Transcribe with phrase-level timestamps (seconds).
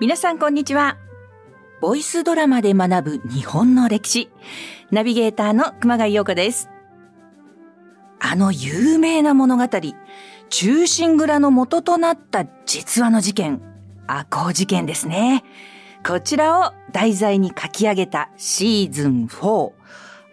[0.00, 0.96] 皆さんこんにちは。
[1.80, 4.30] ボイスドラマで学ぶ日本の歴史。
[4.90, 6.68] ナビゲーターの熊谷陽子です。
[8.20, 9.64] あの有名な物語、
[10.50, 13.60] 中心蔵の元となった実話の事件、
[14.06, 15.44] 赤穂事件ですね。
[16.06, 19.72] こちらを題材に書き上げたシーズン4、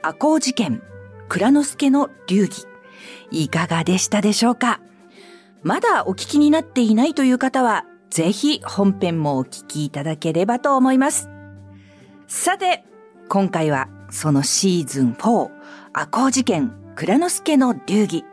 [0.04, 0.82] 赤穂事件、
[1.28, 2.75] 蔵之助の流儀。
[3.32, 4.80] いかがでしたでしょうか？
[5.64, 11.30] まだお聞きになっていないという方は、ぜひ本編もお聞きいただければと思います。
[12.28, 12.84] さて、
[13.30, 15.50] 今回はそのシーズン4、
[15.94, 18.24] 赤穂事件、蔵之助の流儀、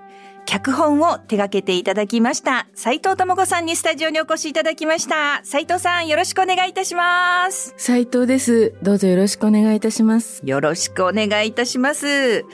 [0.45, 2.67] 脚本を手掛けていただきました。
[2.75, 5.41] 斉藤智子さんにスタジオにお越しいただきました。
[5.45, 7.75] 斉藤さん、よろしくお願いいたします。
[7.79, 8.75] 斉藤です。
[8.83, 10.43] どうぞよろしくお願いいたします。
[10.45, 12.45] よろしくお願いいたします。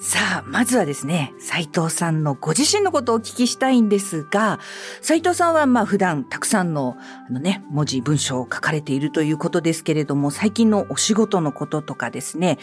[0.00, 4.60] さあ、まずはですね、斉藤さんのご自身のことをお聞きしたいんですが、
[5.02, 6.96] 斉藤さんはまあ普段たくさんの
[7.28, 12.58] あのね、文字、文章を書かれているということですけれども、最近のお仕事のこととかですね、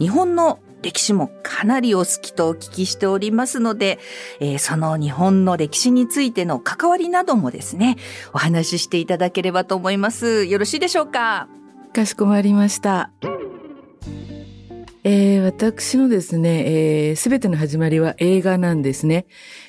[0.00, 4.00] 日本の歴史もかなりお好きとお聞きしておりますので、
[4.40, 7.98] えー、その日本の歴史についての関わりなどもですね、
[8.32, 10.44] お話ししていただければと思います。
[10.44, 11.46] よろしいでしょうか？
[11.92, 13.10] かしこまりました。
[15.02, 19.24] えー、私のですね、す、え、べ、ての始まりは映画なんですね。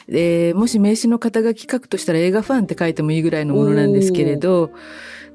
[0.10, 4.72] えー、もし名刺の肩書き書くとしたら映画ファンって書いてもいいぐらいのものなんですけれど、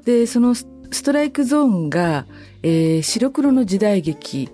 [0.04, 0.66] で、そのス
[1.02, 2.26] トライクゾーンが、
[2.62, 4.50] えー、白黒の時代劇、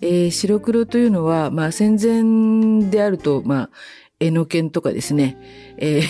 [0.00, 3.70] えー、白黒というのは、まあ戦前であると、まあ、
[4.18, 5.36] 絵の剣とかですね、
[5.76, 6.00] え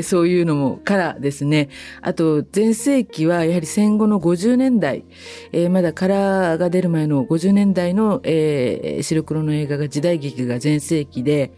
[0.00, 1.70] ー、 そういうのもからですね、
[2.02, 5.06] あと前世紀はやはり戦後の50年代、
[5.52, 11.50] えー、まだカラーが出る前の50年代の、えー、白黒の映画が時代劇が前世紀で、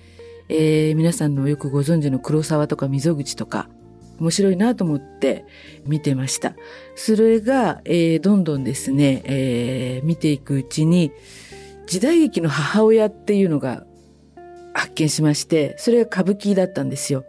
[0.49, 3.69] えー、皆さんのよくご存知の黒沢とか溝口とか、
[4.21, 5.47] 面白いなと思って
[5.85, 6.55] 見てました。
[6.95, 11.11] それが、えー、どんどんですね、えー、見ていくうちに、
[11.89, 13.85] 時代劇の母親っていうのが
[14.79, 17.25] 発見しまして、それが歌舞伎だったんですよ。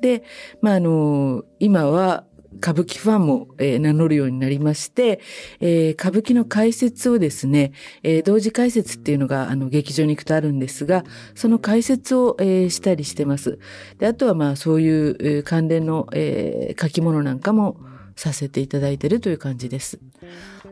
[0.00, 0.22] で、
[0.60, 2.24] まあ、あの、今は
[2.56, 5.20] 歌舞伎ファンも、えー、名乗るようになりまして、
[5.60, 11.04] えー、歌舞伎の解説をですね、えー、同時解説っていうのが、あの、劇場に行くとあるんですが、
[11.34, 13.58] その解説を、えー、したりしてます。
[13.98, 17.78] で、あとはまあ、そういう、えー、関連の、えー、書き物なんかも
[18.16, 19.98] させていただいているという感じです。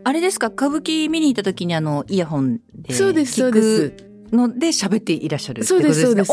[0.04, 0.48] あれですか？
[0.48, 4.09] 歌舞伎見に行った時にあの、イヤホンでそうです、そうです。
[4.32, 6.32] ので喋っていらっしゃるそうです、そうです。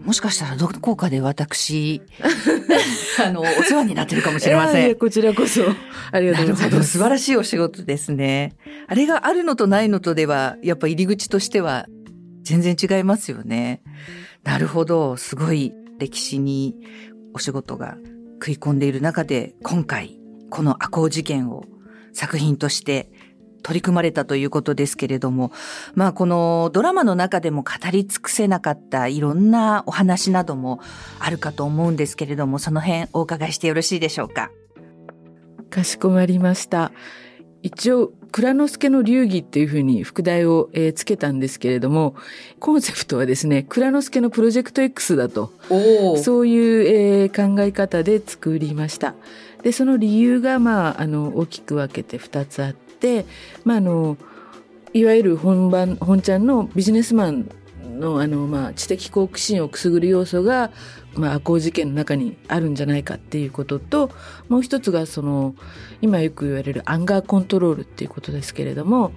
[0.00, 2.02] もしかしたらどこかで私、
[3.24, 4.94] あの、お世話になってるかもしれません。
[4.96, 5.62] こちらこそ。
[6.10, 6.92] ありがとうございます。
[6.92, 8.54] 素晴らしいお仕事ですね。
[8.86, 11.86] あれがあるのとないのとでは、やっぱ入り口としては
[12.42, 13.82] 全然違いますよね。
[14.44, 15.16] なるほど。
[15.16, 16.74] すごい歴史に
[17.34, 17.96] お仕事が
[18.34, 20.18] 食い込んでいる中で、今回、
[20.50, 21.64] この赤穂事件を
[22.12, 23.10] 作品として
[23.62, 25.52] 取り組まれたということですけれども、
[25.94, 30.80] まあこのドラマの中でも語り尽くせなかったいろんなお話なども
[31.18, 34.50] あるかと思うんですけれども、その辺お伺いしてよろしいでしょうか？
[35.70, 36.92] かしこまりました。
[37.62, 42.16] 一応、蔵之助の流儀っていうふうに副題を、えー、つけたんですけれども、
[42.58, 45.52] コンセプトはですね、蔵之助のプロジェクト X だと、
[46.18, 49.14] そういう、えー、考え方で作りました。
[49.62, 52.91] で、その理由が、まあ、あの、大きく分けて2つあって、
[53.64, 54.16] まあ、あの、
[54.92, 57.50] いわゆる本番、本ちゃんのビジネスマン
[57.98, 60.70] の、あの、まあ、知的好奇心をくすぐる要素が、
[61.14, 64.10] まあ、赤事件の中にあるんじゃないかっていうことと、
[64.48, 65.54] もう一つが、その、
[66.00, 69.12] 今よく言われるアンガーコントロールっていうことですけれども、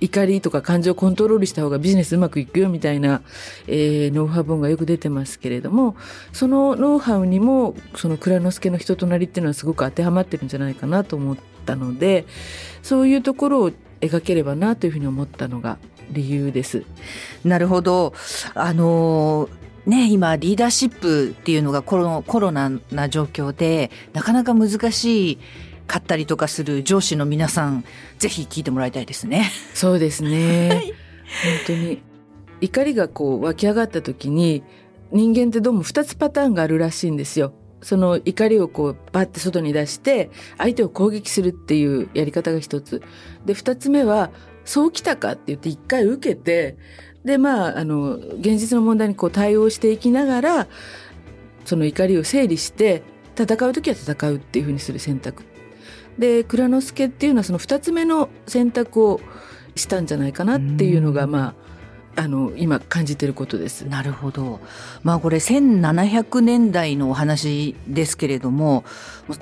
[0.00, 3.22] 怒りとか感情をコントロールした方がビジネスうまくいくよみたいな、
[3.66, 5.96] えー、ノウハウ本がよく出てますけれども、
[6.32, 12.26] そのノウハウにも、その蔵之介の人となりっていうのはすごく当てはまってるんじゃないかなと思ったので、
[12.82, 13.70] そういうところを
[14.00, 15.78] 描ければなというふうに思ったのが
[16.10, 16.84] 理由です。
[17.44, 18.12] なるほど。
[18.54, 19.48] あの
[19.86, 25.38] ね、今リーダーシップっていうのがコロコロナな状況でなかなか難しい
[25.86, 27.84] かったりとかする上司の皆さん、
[28.18, 29.50] ぜひ聞いてもらいたいですね。
[29.74, 30.68] そうですね。
[30.68, 30.94] はい、本
[31.66, 32.02] 当に。
[32.60, 34.62] 怒りがこう湧き上がった時に、
[35.12, 37.52] 人間ってどうも2つパターンがあるらしいんですよ。
[37.82, 43.02] その怒りをこうバッて外に出して相手を攻撃するっていうやり方が一つ。
[43.44, 44.30] で、二つ目は、
[44.64, 46.76] そう来たかって言って一回受けて、
[47.24, 50.68] で、まあ、あの、現実の問題にこう対応していきながら、
[51.64, 53.02] その怒りを整理して、
[53.36, 55.44] 戦う時は戦うっていうふうにする選択
[56.18, 59.20] で蔵之介っていうのはその2つ目の選択を
[59.74, 61.54] したんじゃないかなっていうのがま
[62.16, 63.82] ああの今感じてることです。
[63.82, 64.60] なるほど。
[65.02, 68.84] まあこれ1700年代のお話ですけれども、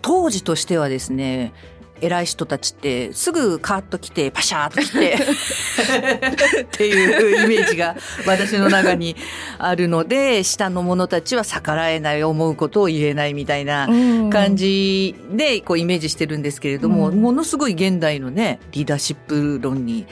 [0.03, 1.53] 当時としてはですね、
[2.01, 5.15] 偉い人たちってすぐカーッと来てパシャーッと来て
[6.63, 7.97] っていうイメージが
[8.27, 9.17] 私の中に
[9.59, 13.89] あるので下の者たちは逆らえない思うことを言えないみたいな
[14.31, 20.07] 感じでこうイメージしてるんですけれども、うん、ものすごい現代のねリーダーシップ論に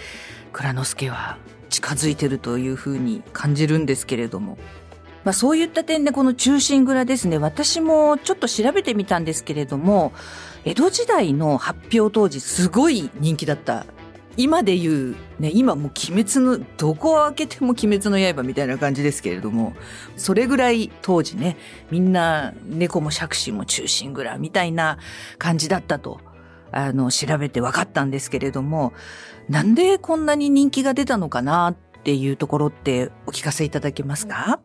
[0.52, 1.38] 蔵之介は
[1.69, 4.58] 近づいてるというふうに感じるんですけれども。
[5.25, 10.12] まあそういった点でこの中心蔵ですね、私もちょっと調べてみたんですけれども、
[10.64, 13.85] 江戸時代の発表当時すごい人気だった。
[14.37, 19.75] 今で言う、ね、今もう鬼滅の、どこを開けても鬼滅の刃みたいな感じですけれども、
[20.17, 21.56] それぐらい当時ね、
[21.91, 24.99] みんな猫も杓子も中心蔵みたいな
[25.37, 26.20] 感じだったと、
[26.70, 28.94] あの、調べて分かったんですけれども、
[29.49, 34.61] なんでこんなに人気が出たのかなっていうところってお聞かせいただけますか、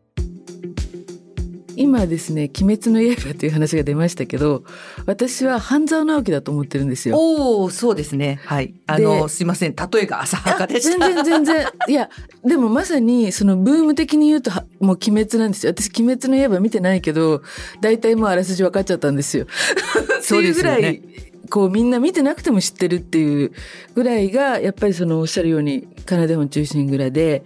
[1.77, 4.63] 今ですね、鬼滅の刃という話が出ましたけど、
[5.06, 7.15] 私は半沢直樹だと思ってるんですよ。
[7.18, 8.39] おお、そうですね。
[8.44, 8.74] はい。
[8.88, 9.75] あの、すいません。
[9.75, 11.07] 例えが浅はかでした。
[11.07, 11.68] 全然全然。
[11.88, 12.09] いや、
[12.44, 15.74] でもまさに、そのブーム的に言うと、もう鬼滅なんですよ。
[15.77, 17.44] 私、鬼滅の刃見てないけど、
[17.79, 19.45] 大体もうあらすじ分かっちゃったんですよ。
[20.21, 21.01] そうですよね。
[21.50, 23.53] こうみんな見てなくても知ってるっていう
[23.94, 27.44] ぐらいが、やっぱりそのおっしゃるように、カナデ本中心蔵で、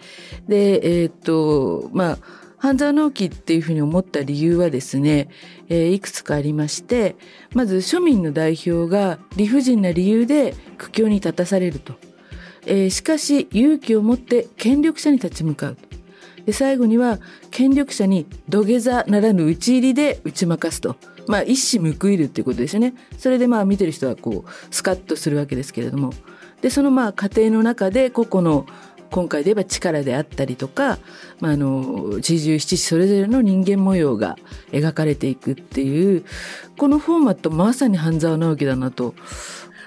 [0.48, 5.30] で、えー、っと、まあ、半沢直樹っていうふうに思った理由はですね、
[5.68, 7.16] えー、いくつかありまして、
[7.56, 11.96] まず庶民の代表が理不尽な理由で苦境に立たされると。
[12.68, 15.78] えー、しかし勇気を持って権力者に立ち向かう。
[16.46, 17.20] で最後には
[17.50, 20.98] 権力者に土下座ならぬ打ち入りで打ち負かすと。
[21.26, 22.94] まあ一矢報いるっていうことですよね。
[23.18, 26.14] それでまあ見てる人はこうスカッとするわけですけれども。
[26.62, 28.68] でそのまあ過程の中で個々の
[29.12, 30.98] 今回で言えば力であったりとか、
[31.42, 34.38] まあ、あの四十七士それぞれの人間模様が
[34.72, 36.24] 描かれていくっていう
[36.78, 39.14] このフォーマットまさに半沢直樹だなと。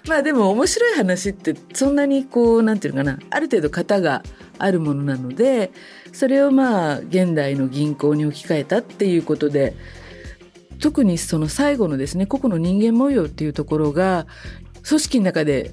[0.07, 4.23] まあでも面白い話ってそんなにこうなんていうのかなある程度型が
[4.59, 5.73] あるものなので
[6.13, 9.75] それをまあ現代の銀行に置き換えたっていうことで
[10.79, 14.27] 特にその最後のですね個々の人間模様っていうところが
[14.87, 15.71] 組織の中で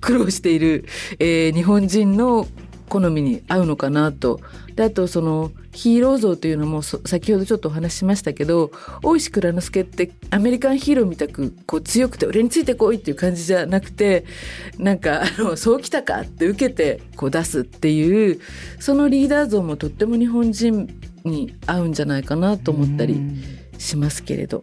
[0.00, 0.84] 苦労している、
[1.18, 2.46] えー、日本人の
[2.88, 4.40] 好みに合うのかなと。
[4.74, 8.70] であとそのヒーロー像というのも先ほどちょっとお話ししましたけど
[9.02, 14.24] 大石蔵之介ってアメリカンヒーローみたくこう強くて俺についてこいっていう感じじゃなくて
[14.78, 18.40] なんかあのそうきたかって受けてこう出すっていう
[18.78, 20.88] そのリーダー像もとっても日本人
[21.24, 23.20] に合うんじゃないかなと思ったり
[23.78, 24.62] しますけれど。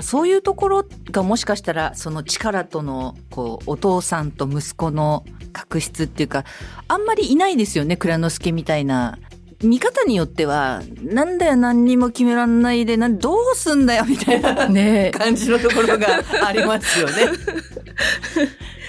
[0.00, 6.44] そういうところがもしかしたらその力とのこうお父さんと息子の確執っていうか
[6.88, 9.18] あんまりいないですよね蔵之介みたいな
[9.62, 16.06] 見方によっては、なんだよ何にも決めらんないで、などうすんだよみたいな、ね、感じのところが
[16.46, 17.14] ありますよね。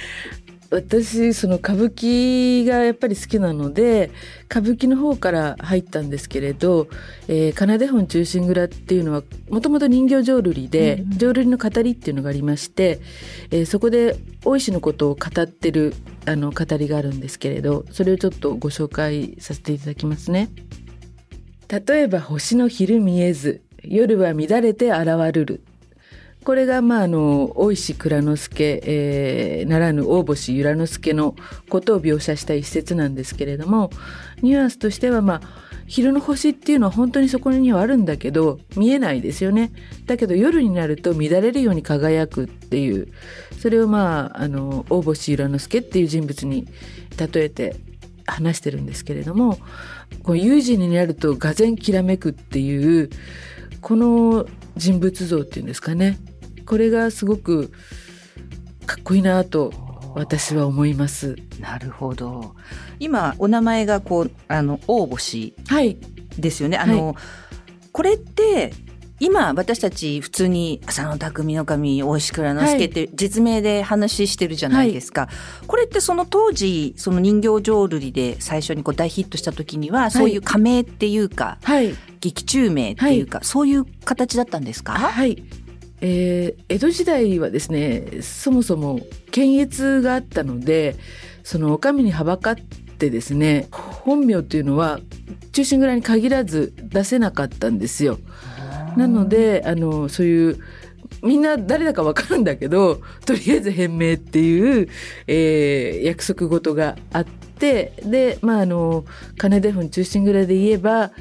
[0.71, 4.09] 私その歌舞伎がやっぱり好きなので
[4.49, 6.87] 歌舞伎の方から入ったんですけれど
[7.27, 13.01] 「えー、奏で本忠臣蔵」っていうのはもともと人形浄瑠璃で、うん、浄瑠璃の語りっていうのがありまして、
[13.51, 14.15] えー、そこで
[14.45, 15.93] 大石のことを語ってる
[16.25, 20.49] あの語りがあるんですけれどそれをちょっとご紹介させていただきますね。
[21.67, 25.63] 例えば星の昼見えず夜は乱れて現るる
[26.43, 31.35] これが、まあ、あの、大石蔵之介、えー、ならぬ大星由良之助の
[31.69, 33.91] ことを描写した一節なんですけれども、
[34.41, 35.41] ニュアンスとしては、まあ、
[35.85, 39.71] 昼の星っていうのは本当にそこにはあるんだけど、見えないですよね。
[40.05, 43.09] だけど夜になると乱れるように輝くっていう、
[43.59, 46.65] それをまあ、あの、大星由良之助っていう人物に
[47.17, 47.75] 例えて
[48.25, 49.59] 話してるんですけれども、
[50.23, 53.09] こう有事になるとがぜきらめくっていう、
[53.81, 56.19] この人物像っていうんですかね。
[56.71, 57.69] これがすごく
[58.85, 59.73] かっこいいなと
[60.15, 61.35] 私は思います。
[61.59, 62.55] なるほど。
[62.97, 65.53] 今お名前がこうあの大星
[66.37, 66.77] ですよね。
[66.77, 67.15] はい、あの、はい、
[67.91, 68.71] これって
[69.19, 75.27] 今私たち普通に浅野匠の神大石倉之助って実名で話してるじゃないですか、は
[75.63, 84.93] い、これってその当時その人形浄瑠璃で最初にこう大ヒットした時にはそういう仮名っていうか、はい、劇中名っていうか、そういう形だったんですか？
[84.93, 85.43] はい
[86.01, 90.95] えー、江戸時代はですねそもそも検閲があったので
[91.43, 94.99] その女将にはばかってですね本名っていうのは
[95.51, 98.19] 中心蔵に限らず出せなかったんですよ。
[98.97, 100.59] なのであのそういう
[101.23, 104.89] みんな誰だかわかるんだけどとりあえず変名っていう、
[105.27, 107.41] えー、約束事があって。
[107.61, 109.05] でまああの
[109.37, 111.11] 金出墳中心蔵で言えば、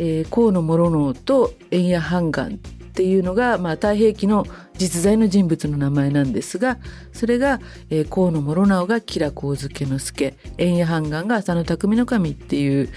[0.00, 2.58] えー、河野諸能と円谷半眼
[2.94, 4.46] っていうのが、まあ、太平記の
[4.78, 6.78] 実在の人物の名前なんですが
[7.12, 7.58] それが、
[7.90, 12.88] えー、河野諸直が吉良上野之助円谷半眼が浅野匠の神っていう、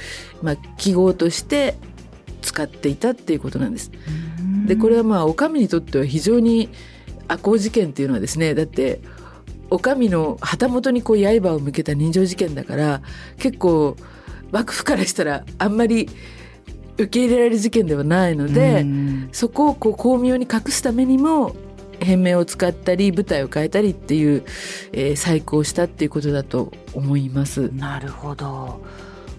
[0.44, 1.74] まあ、記号として
[2.44, 3.92] 使っていたっていうことなんです。
[4.68, 6.70] でこれはまあお上にとっては非常に
[7.28, 9.02] 赤穂事件っていうのはですねだって
[9.72, 13.02] お上の旗本にこう刃を向けた人情事件だから
[13.40, 13.98] 結構
[14.52, 16.08] 幕府からしたらあんまり
[16.98, 18.86] 受け入れられる事件ではないので
[19.32, 21.56] そこをこう巧妙に隠すためにも
[22.00, 24.44] 変名を使ったり舞台を変えたりっていう、
[24.92, 27.72] えー、細工をしたっていうことだと思います。
[27.74, 28.82] なるほど。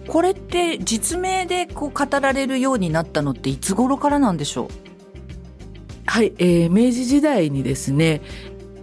[0.07, 4.67] これって実名でこう語られるようになったのっていつ頃からなんでしょう？
[6.05, 8.21] はい、えー、明治時代にですね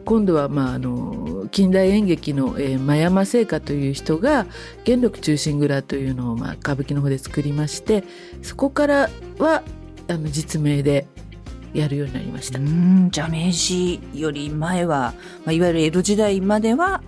[0.06, 4.46] 今度は、まあ、あの近代演劇の、えー、真山製菓という人が
[4.84, 8.04] 元禄忠臣蔵というのを、まあ、歌舞伎の方で作りまして
[8.40, 9.64] そこからは
[10.08, 11.08] あの実名で
[11.74, 12.60] やるようになりました
[13.10, 15.12] じゃあ明治より前は、
[15.44, 17.02] まあ、いわゆる江戸時代までは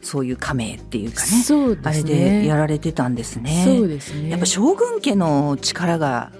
[0.00, 3.64] そういう家名っていうかねそうですねあれでやられてたんですね。
[3.66, 6.30] そうですねやっぱ将軍家の力が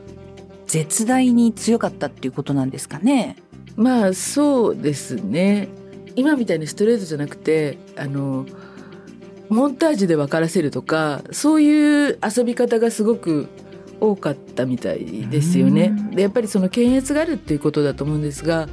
[0.68, 3.36] 絶大に強かったっていうことなんですかね。
[3.74, 5.68] まあそうですね。
[6.16, 8.46] 今みたいにストレートじゃなくてあの
[9.48, 13.48] モンタージュで分からせるとかそういう遊び方がすごく
[14.00, 15.94] 多かったみたいですよね。
[16.12, 18.68] でやっぱりその検閲があるっていうことだと思うんですが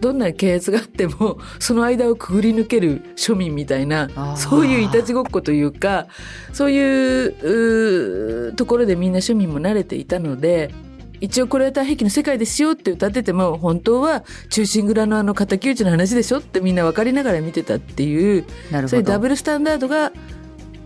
[0.00, 6.06] どんな検閲があってもその間をくぐり抜ける庶民みたいなそういういたちごっこというか
[6.52, 10.72] そういうところでみんな庶民も慣れていたので
[11.20, 18.44] 一応これは太平記の世界ですよって歌ってても本当は中心蔵のあの敵討ちの話でしょってみんな分かりながら見てたっていう
[18.86, 20.12] そういうダブルスタンダードが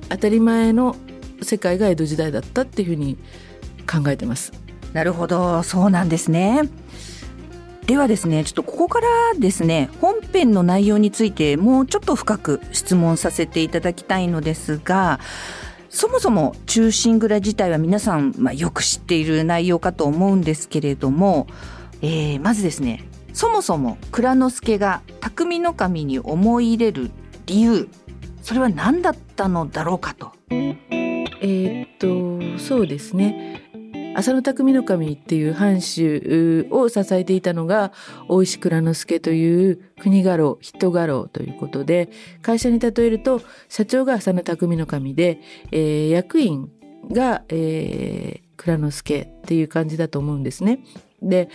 [0.08, 0.96] 当たり前の
[1.42, 3.18] 世界が江戸時代だったっていうふうに
[3.86, 4.52] 考えてます。
[4.92, 6.62] なるほどそうなんですね。
[7.86, 15.18] ではですねちょっとここからですね本編の内容についてもうちょっと深く質問させていただきたいのですが
[15.92, 21.46] そもそも忠臣蔵自体は皆さん、まあ、よく知っている内容かと思うんですけれども、
[22.00, 27.10] えー、まずですねそもそも蔵之助が匠の神に思い入れる
[27.44, 27.88] 理由
[28.42, 30.32] それは何だったのだろうかと。
[30.50, 33.61] えー、っとそうですね
[34.14, 37.92] 浅野匠の神っていう藩主を支えていたのが
[38.28, 42.10] 大石蔵之助という国家老人家老ということで
[42.42, 45.40] 会社に例えると社長が浅野匠の神で、
[45.70, 46.70] えー、役員
[47.10, 50.80] が、えー、蔵之助っていう感じだと思うんですね。
[51.22, 51.48] で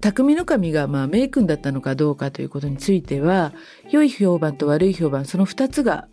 [0.00, 3.52] 匠の神がまあ名君だったのかどうかということについては
[3.90, 6.08] 良い評判と悪い評判その2つが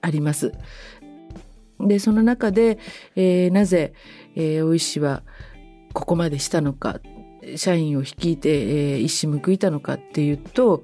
[0.00, 0.52] あります。
[1.80, 2.78] でその中で、
[3.16, 3.92] えー、なぜ、
[4.36, 5.22] えー、大石は
[5.92, 7.00] ここまでしたのか
[7.56, 10.82] 社員を率いて、えー、一矢報いたのかっていうと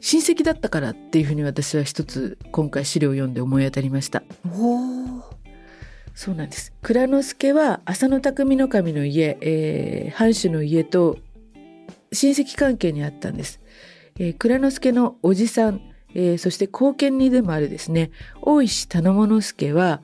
[0.00, 4.22] 親戚だったからっていうふうに私は一つ今回資料を読んで思い当たりました。
[6.14, 6.72] そうなんです。
[6.82, 11.18] 蔵之助は浅野匠の神の家、えー、藩主の家と
[12.12, 13.60] 親戚関係にあったんです。
[14.18, 15.80] えー、蔵之助のおじさん、
[16.14, 18.10] えー、そして後見にでもあるですね
[18.42, 20.02] 大石頼母之助は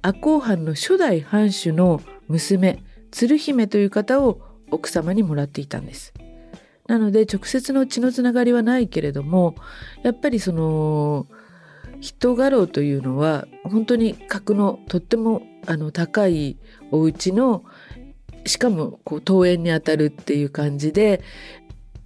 [0.00, 6.12] 赤穂藩の初代藩主の娘鶴姫という方を奥様にもらっていたんです。
[6.86, 9.54] なので直接の血のつながりはないけれども
[10.02, 11.26] やっぱりその
[12.00, 16.56] 人画廊というのは本当に格のとってもあの高い
[16.90, 17.64] お家の
[18.46, 21.22] しかもこう登園にあたるっていう感じで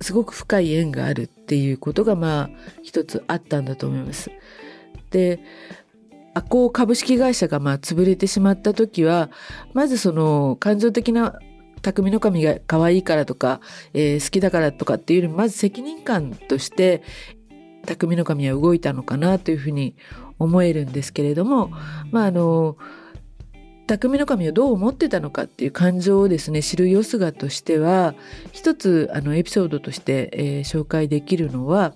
[0.00, 2.50] すごく深い縁があるっていうことがまあ
[2.82, 4.30] 一つあったんだと思います。
[5.10, 5.38] で
[6.34, 9.30] アコ株式会社がまあ潰れてしまった時は
[9.74, 11.38] まずその感情的な
[11.82, 13.60] 匠の神が可愛いからとか、
[13.92, 17.02] えー、好きだからとかっていうよりもまず責任感として
[17.86, 19.96] 匠の神は動いたのかなというふうに
[20.38, 21.70] 思えるんですけれども
[22.10, 22.76] まああの
[23.86, 28.14] 匠の神をどう思ってたのかっていう感情をですね知るよすがとしては
[28.52, 31.92] 一つあのエピソードとして、えー、紹介できるのは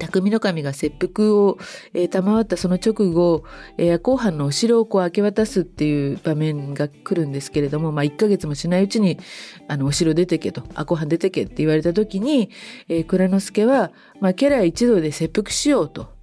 [0.00, 1.58] 匠の神が切腹を、
[1.94, 3.44] えー、賜ったその直後、
[3.76, 9.18] えー、後半のお城をこう明け渡すっていう場面が来るんですけれども、まあ、1ヶ月もしないうちに、
[9.68, 12.50] あの、お城出てけと、赤藩出てけって言われた時に、
[12.88, 16.18] えー、蔵之助は、まあ、家来一同で切腹しようと。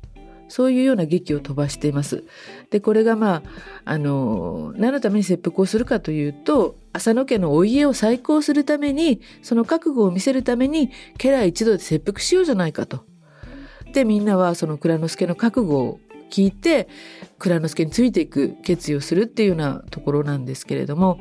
[0.50, 2.24] そういうような劇を飛ばしています。
[2.70, 3.42] で、これがまあ、
[3.86, 13.04] あの、何のために切腹をするかというと、浅野家のお家を再興するために、その覚悟を見せるために、家来一同で切腹しようじゃないかと。
[13.94, 16.88] で、みんなはその蔵之助の覚悟を聞いて
[17.40, 21.20] 蔵之介についていく決意をするっていうようなところなんですけれども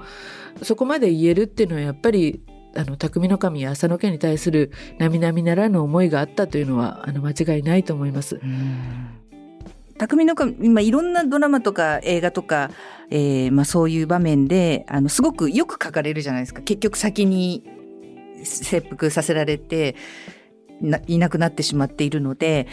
[0.63, 2.43] そこまで言えるっていうのはやっぱり
[2.77, 8.39] あの匠の神や浅野家に対する並々ならぬ思いがあったというのはあの間違いないと思います。
[9.99, 12.71] 匠の神今いろんなドラマとか映画とか、
[13.09, 17.65] えーまあ、そういう場面であのすごくよく書かれるじゃないですか結局先に
[18.45, 19.97] 切腹させられて
[21.07, 22.67] いなくなってしまっているので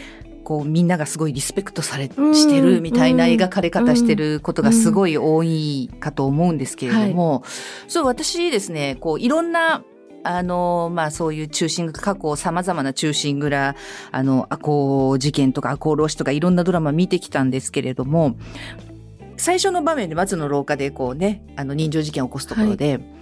[0.44, 7.42] こうみんながすごいリスペクトされしてるみたいな描かれ方してることがすごい多いかと思うんですけれども、
[7.88, 9.82] そう私ですねこういろんな
[10.22, 13.76] あの、まあそういう中心過去様々な中心蔵、
[14.10, 18.36] あの、赤穂事件とか赤穂浪士とかいろんなドラマ見てきたんですけれども、
[19.36, 23.14] 最初の場面で松の廊下でこうね、あの人情事件を起こすところで、はい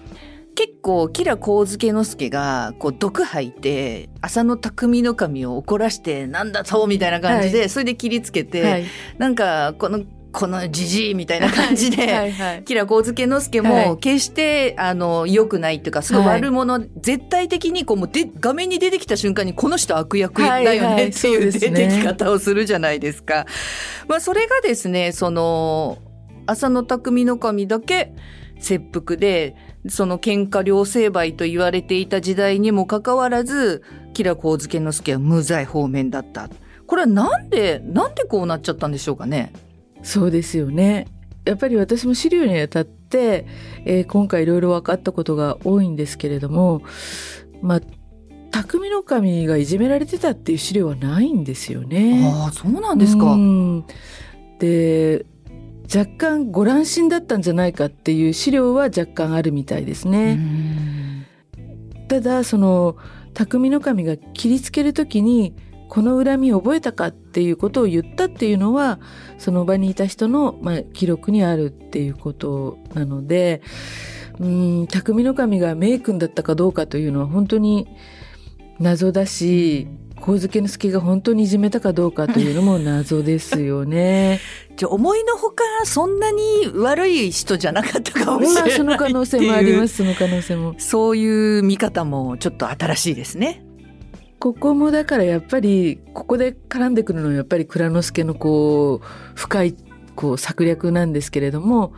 [0.55, 8.85] 結構、キラ光介之助が、こう、毒吐いて、浅野匠の神を怒らして、なんだとみたいな感じで、はい、それで切りつけて、はい、
[9.19, 10.01] なんか、この、
[10.33, 23.47] このじじいみたいな感じで、はいはい、キラ光介之助も決して、あの、良くないっていうか、すごい悪者、絶対的にこう、もうで、画面に出てきた瞬間に、この人悪役だよねっていう出てき方をするじゃないですか。
[24.09, 25.99] まあ、それがですね、その、
[26.47, 28.15] 浅野匠の神だけ
[28.59, 29.57] 切腹で、
[29.89, 33.83] その喧嘩両成敗と言われていた時代にもかかわらず、
[34.15, 36.49] 吉良上野之助は無罪方面だった。
[36.87, 39.53] これはなんで、なんでこうなっちゃったんでしょうかね？
[40.03, 41.07] そうですよね。
[41.45, 43.47] やっぱり私も資料にあたって、
[43.85, 46.83] えー、今回いろいろ分かったことが多いんですけれども、
[47.63, 47.81] まあ、
[48.53, 52.31] 匠の神がいじめられてたっていう資料はないんですよね。
[52.33, 53.37] ああ、そうなんですか。
[54.61, 55.27] で、
[55.95, 60.39] 若干ご乱心だったんじゃないかっていう資料は若干あるみたいですね。
[62.09, 62.97] ただその
[63.35, 65.55] 匠の神が切りつける時に
[65.89, 68.99] この恨みを覚えたかっていうことを言ったっていうのは
[69.37, 73.61] その場にいた人の、まあ、記録にあるっていうことなので
[74.41, 77.89] うん匠の神が名君だったかどうかというのは本当に
[78.79, 79.87] 謎だし
[80.25, 84.41] 神助之助が本当にいじめたかどうかというのも謎ですよね。
[84.77, 86.41] じゃ思いのほかそんなに
[86.75, 90.75] 悪い人じゃなかったかもしれないその可能性もありますその可能性も。
[90.79, 93.65] そういう見方もちょっと新しいですね。
[94.39, 99.77] ここもだからやっぱりここで絡んでくるのはやっぱり蔵之介のこう深い
[100.15, 101.93] こう策略なんですけれども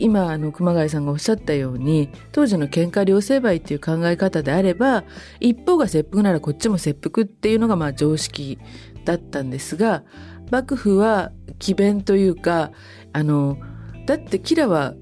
[0.00, 5.04] 今あの熊谷さんがおっしゃったように当時の喧嘩両成敗っていう考え方であれば
[5.38, 8.58] 一方が切腹ならこっちも切腹っていうのがまあ常識
[9.04, 10.02] だったんですが
[10.50, 12.72] 幕府は詭弁というか
[13.12, 13.58] あの
[14.06, 14.94] だってキラは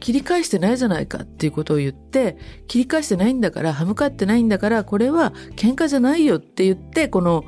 [0.00, 7.44] 切り返してないじゃないかっていうことを言って切り返してないんだから歯向かってないんだからこれは喧嘩じゃないよって言ってこの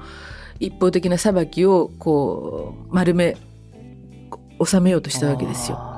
[0.61, 3.37] 一方的な裁きをこう丸め
[4.65, 5.94] 収めようとしたわけですよ。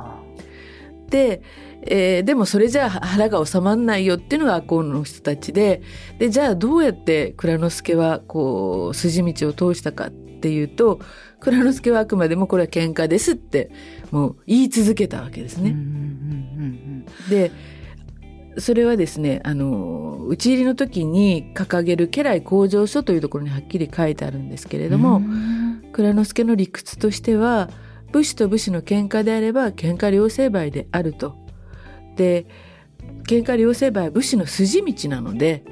[1.08, 1.42] で、
[1.82, 5.82] えー、でもそれじゃ腹が収まんないよっていうのが赤穂の人たちで
[6.18, 11.00] でじゃあどうやって蔵之介はこう筋道を通したかっていうと
[11.40, 13.70] 蔵之介はあくまでもこれは喧嘩ですって
[14.10, 15.76] もう言い続けたわけですね。
[17.30, 17.52] で
[18.58, 25.20] それはですねあの討ち入りの時に掲げる家来向上書というところにはっきり書いてあるんですけれども
[25.92, 27.68] 蔵之介の理屈としては
[28.16, 31.36] 武士と武士の喧嘩であれば喧嘩両成敗であると。
[32.16, 32.46] で
[33.28, 35.62] 喧嘩両成敗は武士の筋道なので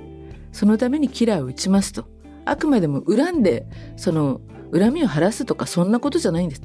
[0.52, 2.06] そのためにキラーを打ちますと。
[2.44, 4.42] あくまでも恨んでその
[4.74, 6.62] 恨みを晴らすとかそんなことじゃないんです。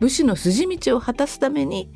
[0.00, 1.90] 武士の筋道を果たすために、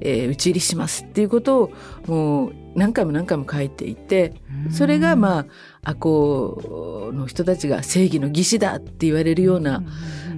[0.00, 1.72] えー、討ち入りしますっていうことを
[2.06, 4.34] もう何回も何回も書いていて
[4.70, 5.40] それがま
[5.82, 9.82] あ赤穂の人たちが正義の義士だって言われるような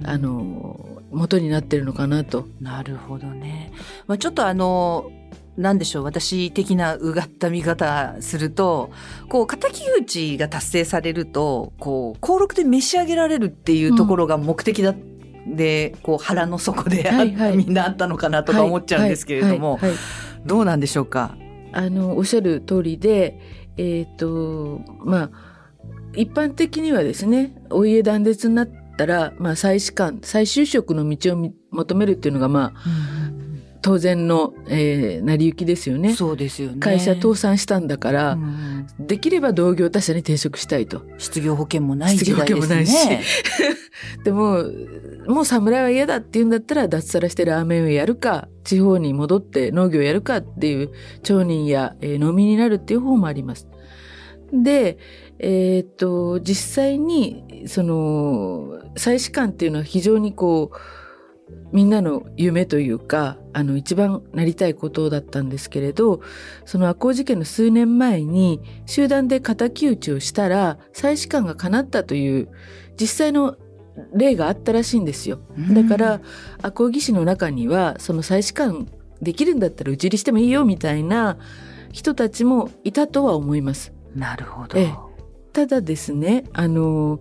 [0.03, 2.47] あの元になってるのかなと。
[2.59, 3.71] なるほどね。
[4.07, 5.11] まあ、ちょっとあの、
[5.55, 8.89] なんでしょう、私的なうがった見方すると、
[9.29, 19.79] こう、敵討ちが達成されると、こう、登録で召し上げられるっていうところが目的だ、うん、で、こう、腹の底で、はいはい、みんなあったのかなとか思っちゃうんですけれども、
[20.45, 21.37] どうなんでしょうか？
[21.71, 23.39] あの、おっしゃる通りで、
[23.77, 25.29] えっ、ー、と、まあ、
[26.15, 32.79] 一般的にはですね、お家断絶になって、ったら、まあ、再試験、再就職の道を求めるっていうのが、まあ、
[33.81, 36.13] 当然の、えー、成り行きですよね。
[36.13, 36.79] そうですよね。
[36.79, 38.37] 会社倒産したんだから、
[38.97, 41.03] できれば同業他社に転職したいと。
[41.17, 42.85] 失業保険もない時代ですね。
[42.85, 43.27] 失業保険もないし。
[44.23, 44.63] でも、
[45.27, 53.67] もう侍は嫌だって言うんだったら、脱サラしてラーメンをやるか、地方に戻って農業をやるかっていう町人や、えー、農民になるっていう方もあります。
[54.53, 54.97] で、
[55.39, 60.77] えっ、と、実際に、その、祭祀官っていうのは非常にこう、
[61.71, 66.21] みんなの夢というか、あの、一番なりたいことだったんですけれど、
[66.65, 72.49] その赤穂事件の数年前に、集団で仇討ちをしたら、祭祀官が叶ったという、
[72.99, 73.57] 実際の
[74.13, 75.39] 例があったらしいんですよ。
[75.73, 76.21] だから、
[76.61, 78.87] 赤穂義士の中には、その祭祀官
[79.21, 81.37] できるんだったら討ち入りしてもいいよ、みたいな
[81.91, 83.93] 人たちもいたとは思います。
[84.15, 85.12] なるほど。
[85.53, 87.19] ただですね、あの、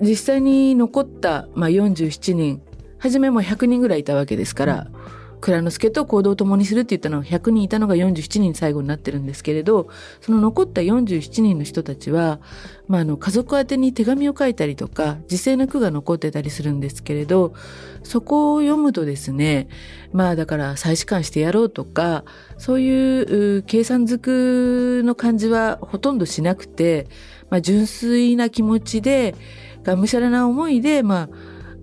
[0.00, 2.62] 実際に残った、まあ、47人、
[2.98, 4.90] 初めも100人ぐらいいたわけですから、
[5.42, 9.88] 蔵之介と行動を共にするって言ったのは100人いたのが47人最後になってるんですけれど、
[10.20, 12.40] その残った47人の人たちは、
[12.86, 17.52] まあ、あの、家族宛てに手紙を書いたりとか、時世の句が残ってたりするんですけれど、
[18.04, 19.68] そこを読むとですね、
[20.12, 22.24] まあだから再試官してやろうとか、
[22.56, 27.08] そういうう計算づくの感じはほとんどしなくて、
[27.50, 29.34] まあ純粋な気持ちで、
[29.82, 31.28] がむしゃらな思いで、まあ、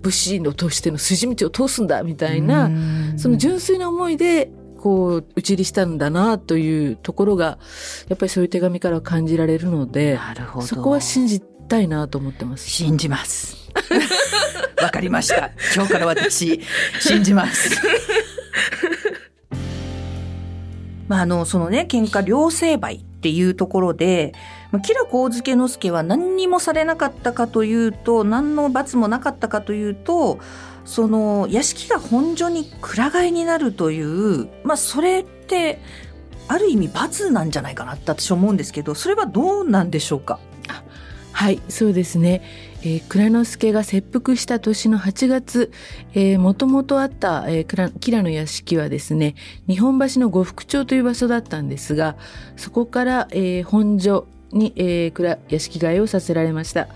[0.02, 2.70] 武士のとしての筋道を通すんだみたいな、
[3.16, 7.58] その純粋な思いで、こう、打ち入りしたんだなというところが、
[8.08, 10.18] やっぱりそういう手紙から感じられるので。
[10.62, 12.68] そこは信じたいなと思ってます。
[12.68, 13.70] 信じます。
[14.82, 15.50] わかりました。
[15.74, 16.60] 今日から私、
[16.98, 17.70] 信じます。
[21.08, 24.32] まあ、あの、そのね、喧嘩両成敗っていうところで、
[24.72, 30.38] まあ、吉良上野之助は何にもされなかったかというと、何の罰もなかったかというと、
[30.84, 35.80] その、屋敷が本所に蔵替えになるという、まあ、それって、
[36.48, 40.40] ある意味罰なんじゃないかなって私思うんですけど、それはどうなんでしょうか？
[41.32, 42.42] はい、そうですね。
[42.82, 45.70] えー、蔵之介が切腹した年の8月、
[46.38, 49.36] もともとあった、えー、蔵吉良の屋敷はですね、
[49.68, 52.16] 日本橋の呉服町という場所だったんですが、
[52.56, 56.88] そこから、えー、本所に、えー、蔵屋敷替えをさせられました、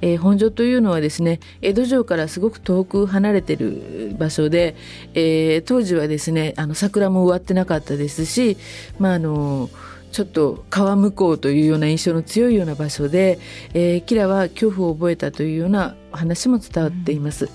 [0.00, 0.18] えー。
[0.18, 4.76] 本所というのはですね、江戸城からすごく遠く離れてる場所で、
[5.14, 8.56] えー、当時はですね、あの桜も植わってなかったですし、
[8.98, 9.70] まああの
[10.12, 13.38] ちょっと川向こうというような印象の強いような場所で、
[13.74, 17.48] えー、キラは恐怖を覚えたというような話も伝わっています。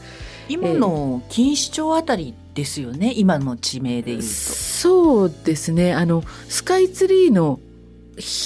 [0.47, 4.23] 今の錦糸町あたりですよね、今の地名でいうと。
[4.25, 5.93] そうですね。
[5.93, 7.59] あの、スカイツリーの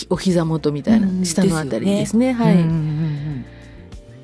[0.10, 2.34] お膝元みたいな、下のあたりですね。
[2.34, 2.58] はい。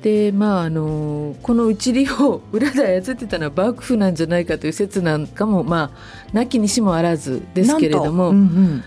[0.02, 8.84] でまああのこの討ち入りを 裏で操ってたのは幕府なんじゃないかという説なんかもまあなきにしもあらずですけれども、うんうん、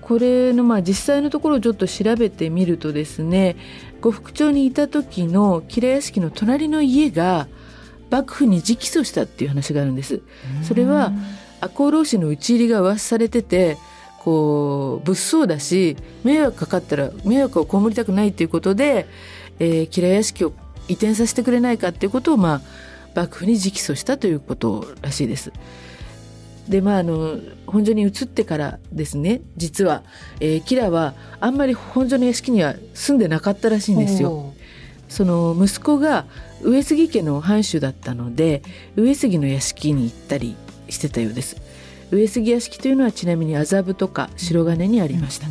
[0.00, 3.56] これのまあ実際のところをちょっと調べてみるとですね
[4.00, 7.48] 呉服町にいた時の吉良屋敷の隣の家が
[8.10, 10.20] 幕府に直訴したっていう話があるんです。
[10.62, 11.12] それは
[11.60, 13.76] 赤穂浪士の討ち入りが噂されてて
[14.24, 19.06] こう物騒だし迷惑かかったら迷惑を被りたくないっていうことで、
[19.58, 20.54] えー、吉良屋敷を
[20.88, 22.60] 移転させてくれないかっていうことをまあ
[23.14, 25.52] 幕府に直訴したということらしいです。
[26.68, 30.02] でまああの本所に移ってからですね実は、
[30.40, 34.54] えー、キラはあんまり本所の屋敷には住んでなかったらしいんですよ。
[35.10, 36.24] その息子が
[36.62, 38.62] 上杉家の藩主だったので
[38.96, 40.56] 上杉の屋敷に行ったり
[40.88, 41.63] してたようです。
[42.10, 45.48] 上杉屋敷というのはちなみに麻布とか白金にありました。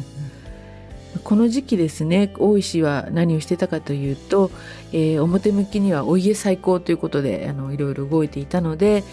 [1.23, 4.51] この時期ですね大石は何をしてたかというと、
[4.91, 9.03] えー、表向きにはお家再興ということであのいろいろ動いていたので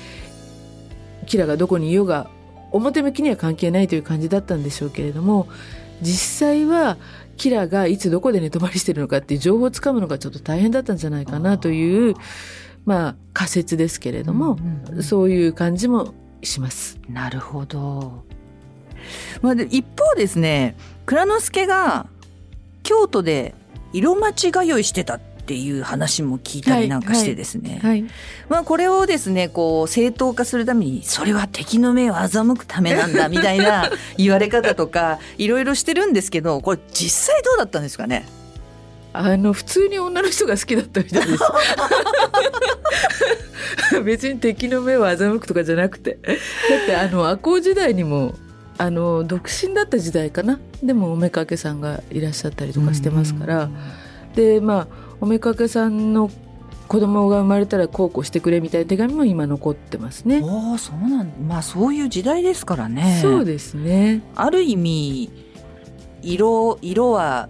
[1.26, 2.30] キラがどこにいようが
[2.72, 5.48] 表向きには関係ないという感じだったんでしょうけれども
[6.00, 6.96] 実際は
[7.36, 12.14] キラがいつどこで寝泊まりしてるのかっていう情報をつかむのがちょっと大変だったんじゃないかなという
[12.84, 14.58] まあ仮説ですけれども、
[15.02, 16.98] そういう感じもします。
[17.08, 18.24] なるほど。
[19.42, 20.76] まあ、一方ですね
[21.06, 22.06] 蔵之介が
[22.82, 23.54] 京都で
[23.92, 28.10] 色町通いしてたっていう話も聞いたりなんかしてですね、はいはい、
[28.48, 38.26] まあこれをですねこう正当化するためにそれは敵の目を欺くためなんだ みたいな言われ方とかいろいろしてるんですけどこれ実際どうだったんですかね？
[39.12, 41.44] あの普通に女の人が好きだったみたいです。
[44.04, 48.34] 別に敵の目を欺くとかじゃなくてだってあの赤穂時代にも
[48.78, 53.68] あの独身だった時代かなでもおめかけさんがいらっしゃったりとかしてますから、
[54.34, 54.86] でまあ
[55.20, 56.30] おめかけさんの
[56.88, 60.40] 子供が生まれたらこうこうしてくれみたいな手紙も今残ってますね。
[60.42, 63.20] おそうなんまあそういう時代ですからね。
[63.22, 64.22] そうですね。
[64.34, 65.30] ある意味
[66.22, 67.48] 色色は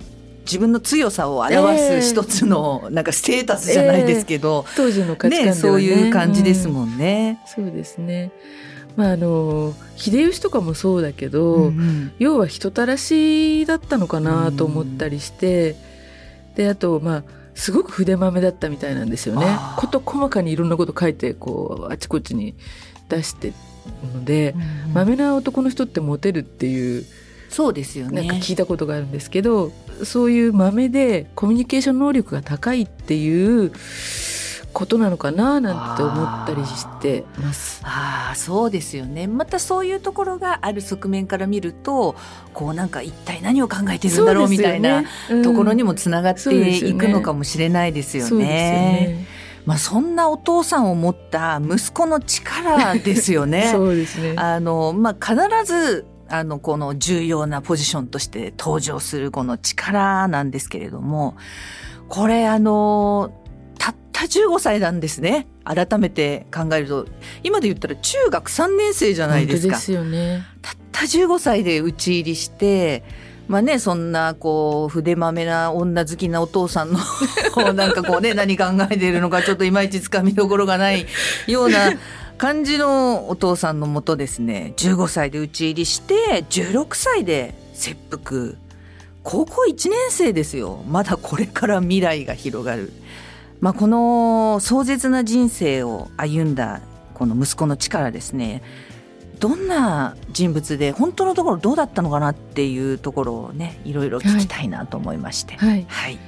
[0.50, 5.50] 自分の強さを表す一つの、なんかステータスじゃないですけど、えー、当時の価値観ね。
[5.52, 7.40] ねそういう感じですもんね。
[7.56, 8.32] うん、そうですね。
[8.96, 15.76] まああの秀吉とかもそうだけど、うんうん、要は人たらしだったのかなと思ったりして、
[16.50, 19.46] うん、であとまあすごく筆まめだったみたいなんですよね。
[19.46, 19.76] あ。
[19.78, 19.80] ー。
[19.80, 22.56] こと細かにいろんなこと書いてこうあちこちに
[23.08, 23.54] 出してる
[24.14, 24.56] ので、
[24.92, 27.04] まめな男の人ってモテるっていう
[27.50, 29.72] そうですよねなんか聞いたことがあるんですけど、
[30.04, 33.72] そういうまめでコミュニケーション能力が高いっていう
[34.72, 37.82] ことなのかななんて思ったりしてます。
[37.84, 42.14] ああそうですよねまたそういうところがある側面から見ると
[42.54, 45.04] こうなんか一体何を考えてるんだろうみたいな
[45.42, 48.28] ところにもつながっていくのかもしれないですよね。
[48.28, 49.26] そうですよね。
[49.66, 53.70] まあそんなお父さんを持った息子の力ですよね。
[53.74, 54.34] そうですね。
[54.36, 61.36] あのまあ必ずあのこの重要なポジションとして登場するこの力なんですけれども
[62.08, 63.32] これあの
[63.78, 67.06] たった15歳なんですね改めて考えると
[67.42, 69.74] 今で言ったら中学3年生じゃないですか。
[69.74, 70.44] ですよね。
[70.62, 73.04] たった15歳で討ち入りして、
[73.50, 77.00] まあね、そんな、こう、筆まめな女好きなお父さんの、
[77.74, 81.04] なんかこうね、何考えているのか、ちょっといまいちつかみどころがない
[81.48, 81.92] ような
[82.40, 88.54] 感じのお父さんのもとですね、15歳で討ち入りして、16歳で切腹。
[89.22, 90.82] 高校1年生ですよ。
[90.88, 92.94] まだこれから未来が広がる。
[93.60, 96.80] まあ、この壮絶な人生を歩んだ
[97.12, 98.62] この息子の力ですね
[99.38, 105.56] どんな人物で本当のところどうだったのかなっていうところをねいろいろ聞きたいなと思いまして。
[105.56, 105.84] はい。
[105.88, 106.18] はい、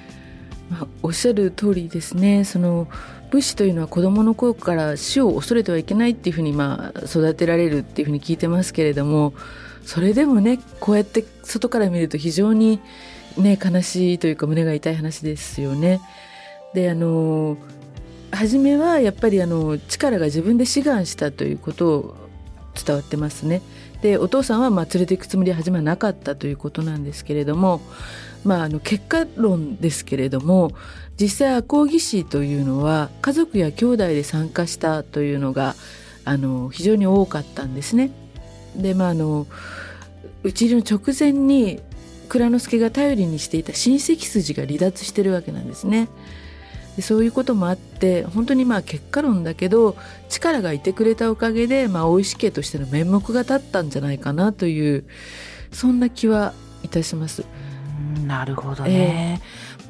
[0.69, 2.45] まあ、おっしゃる通りですね。
[2.45, 2.87] その
[3.33, 9.33] 武士というのは子供の頃から死を恐れてはいけないっていうふうにまあ育てられるっていうふうに聞いてますけれども、
[9.87, 12.81] それでもねこうやって外から見ると非常に
[13.39, 16.01] ね悲しいというか胸が痛い話ですよね。
[16.75, 17.57] であの
[18.31, 22.17] 初めはやっぱりあの力が自分で志願したということを
[22.75, 23.63] 伝わってますね。
[24.03, 27.81] でお父さんはまあ連れていくつもりは初めはなかったということなんですけれども、
[28.45, 30.73] まあ、あの結果論ですけれども
[31.21, 35.75] 実際赤穂義士というのは家族や兄弟で参加したというのが
[36.25, 38.11] あの非常に多かったんですね。
[38.77, 39.47] でまああの
[40.43, 41.81] 討ちの直前に
[42.29, 46.09] 蔵之介が頼りにしていた親戚筋が離脱してるわけなんですね。
[46.97, 49.97] でそういうこともあって本当にまあ結果論だけど
[50.29, 55.05] 力がいてくれたおかげで、まあ、大石家としての面目が立ったんじゃないかなという
[55.73, 56.53] そんな気は
[56.83, 57.45] いたします。
[58.17, 59.41] うんなるほどね。
[59.45, 59.83] えー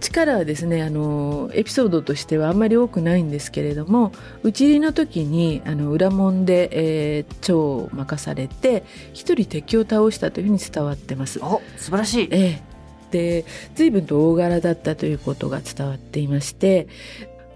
[0.00, 4.10] 力はですねあのエピソードとしてはあんまり多くないんですけれども
[4.42, 11.38] 討ち入りの時にあの裏門で、えー長を任されて一人敵を倒したというふうに伝わってます。
[11.40, 12.28] お素晴らしい。
[12.32, 12.70] ええ
[13.10, 16.86] で随分と大柄だったということが伝わっていまして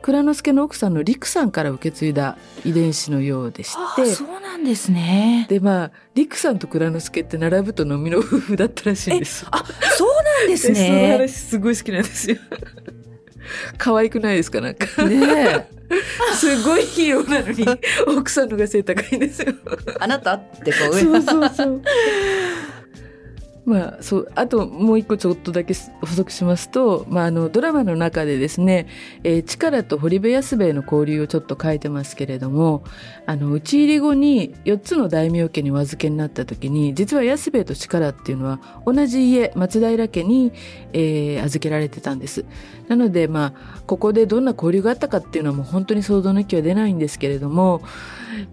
[0.04, 5.46] 蔵之介の奥さんの陸さんから受け継いだ遺伝子のようでしあてそうなんですね。
[5.48, 9.46] でまあ陸さんと蔵之介って並ぶと飲みの夫婦だったらしいんです。
[9.50, 9.64] あ
[9.96, 10.08] そう
[10.42, 11.12] なんです でそのね。
[11.12, 12.36] 話すごい好きなんですよ。
[13.78, 14.84] 可愛くないですかなんか。
[15.06, 15.74] ねえ
[16.36, 17.64] すごいヒーローなのに
[18.18, 19.54] 奥さんのが背高いんですよ。
[20.00, 21.82] あなたってこうそうそうそう。
[23.64, 28.87] まあ、そうあともう一個ちょっとだけ補足しますと、まあ、あのドラマの中でですね、
[29.22, 32.85] えー、力と堀部安兵衛の交流をちょっと書いてますけれども
[33.24, 40.53] あの討ち入り後に4つの大名家にお預けになった時に実は安兵衛と力っていうのは同じ家松平家に、
[40.92, 42.44] えー預けられてたんです。
[42.88, 47.83] なのでまあここでどんな交流があったかっていうのはもう本当に想像の域は出ないんですけれども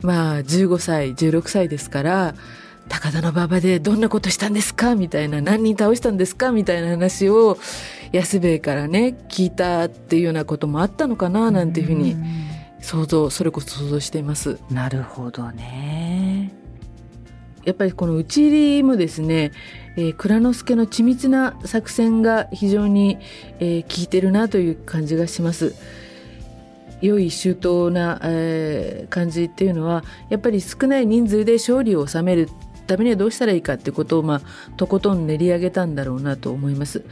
[0.01, 2.35] まあ15歳16歳ですから
[2.91, 4.95] 高田の馬場でどんなことしたんですか？
[4.95, 6.51] みたいな何人倒したんですか？
[6.51, 7.57] みたいな話を
[8.11, 11.51] 安兵衛からね聞いたっていうようなこともあったのかな？
[11.51, 12.17] なんていうふうに
[12.81, 14.59] 想像それこそ想像しています。
[14.69, 16.51] なるほどね。
[17.63, 19.53] やっぱりこの討ち入りもですね、
[19.95, 23.19] えー、蔵之介の緻密な作戦が非常に、
[23.59, 25.73] えー、効いてるなという感じがします。
[27.01, 32.49] 良い周到な、えー感じっていうのはやっぱり少ない人数で勝利を収める
[32.87, 34.41] ためにはどうしたらいいかってことを、まあ、
[34.77, 37.03] とことん練り上げたんだろうなと思います。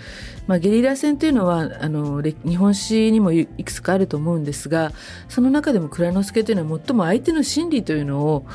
[0.47, 4.91] まあ、ゲリラ戦というのはあのれ日本史にもいいくつかあると思うんですが
[5.27, 8.45] その中でも蔵之介というのは最も相手の心理というのを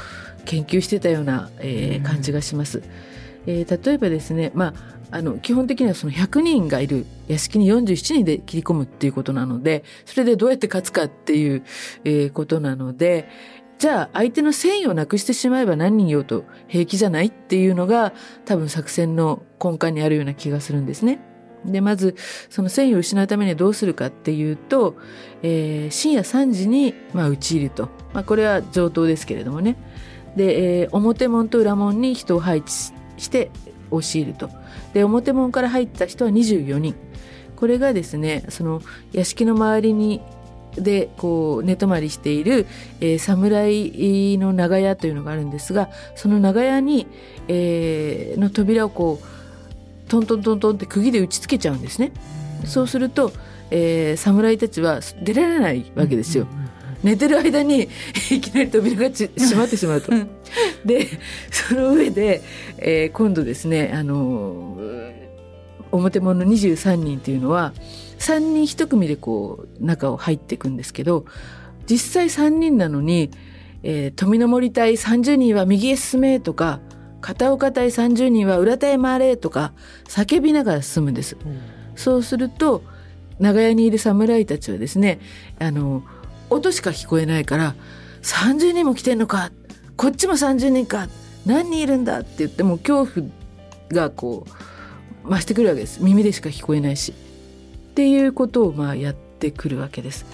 [0.44, 2.82] 研究してたような、えー感じがします。
[3.46, 11.62] えー例えばですね、まあ、あの基本的にはその100人がいる屋敷に47人で切り込むっていうことなのでそれでどうやって勝つかっていう、
[12.04, 13.28] えーことなので
[13.78, 18.12] じゃあ相手の戦意をなくしてしまえば何人用と平気じゃないっていうのが
[18.44, 21.20] 多分作戦の根幹にあるような気がするんですね。
[21.64, 22.14] でまず
[22.50, 24.96] その戦意を失うためにはどうするかっていうと、
[25.42, 29.76] えー深夜3時に、まあ、討ち入ると、まあ、これは上等ですけれどもね。
[30.36, 33.50] で、えー表門と裏門に人を配置しして
[33.90, 34.50] 押し入ると。
[34.92, 36.94] で表門から入った人は24人。
[37.56, 38.82] これがですねその
[39.12, 40.20] 屋敷の周りに
[40.76, 42.66] でこう寝泊まりしている、
[43.00, 47.06] えー、侍の長屋というのがあるんですがその長屋に、
[47.48, 52.12] えー、の扉をこうトントントントンって釘で打ちつけちゃうんですね。
[52.64, 53.32] そうすると、
[53.70, 56.46] えー、侍たちは出られないわけですよ。
[57.02, 57.88] 寝てる間に
[58.30, 60.12] いきなり扉が閉まってしまうと。
[60.84, 61.08] で
[61.50, 62.42] その上で、
[62.78, 64.78] えー、今度ですねあの
[65.92, 67.72] 表物23人っていうのは
[68.24, 71.26] 3人1組でこう中を入っていくんですけど
[71.86, 73.30] 実際3人なのに、
[73.82, 76.80] えー、富の森隊30人は右へ進めとか
[77.20, 79.74] 片岡隊30人は裏隊回れとか
[80.06, 81.36] 叫びながら進むんです。
[81.42, 81.60] うん、
[81.96, 82.82] そうすると
[83.38, 85.20] 長屋にいる侍たちはですね
[85.58, 86.02] あの
[86.48, 87.74] 音しか聞こえないから
[88.22, 89.52] 30人も来てんのか
[89.96, 91.08] こっちも30人か
[91.44, 93.26] 何人いるんだって言っても恐怖
[93.90, 94.46] がこ
[95.26, 97.12] う増してくるわけです耳でしか聞こえないし。
[97.94, 100.26] っていうことをまあやってくるわけです。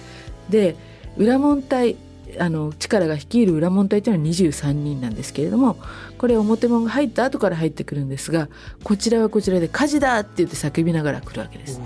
[0.49, 0.75] で
[1.15, 1.95] 裏門隊
[2.39, 5.77] あの力が率いる裏門隊というのは23人なんですけれども
[6.17, 8.49] これ表門が入った後から入ってくるんですが
[8.83, 11.79] こちらはこちらで火事だって言って叫びながら来るわけです。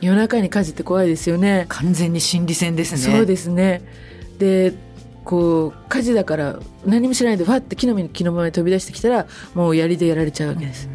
[0.00, 1.66] 夜中に火事って怖いですよね。
[1.68, 2.98] 完全に心理戦ですね。
[2.98, 3.82] そうですね。
[4.38, 4.74] で
[5.24, 10.88] こう火事だから何も知らないでわって木の実の木のまま飛び出してきたらもう槍でやられちゃうわけです。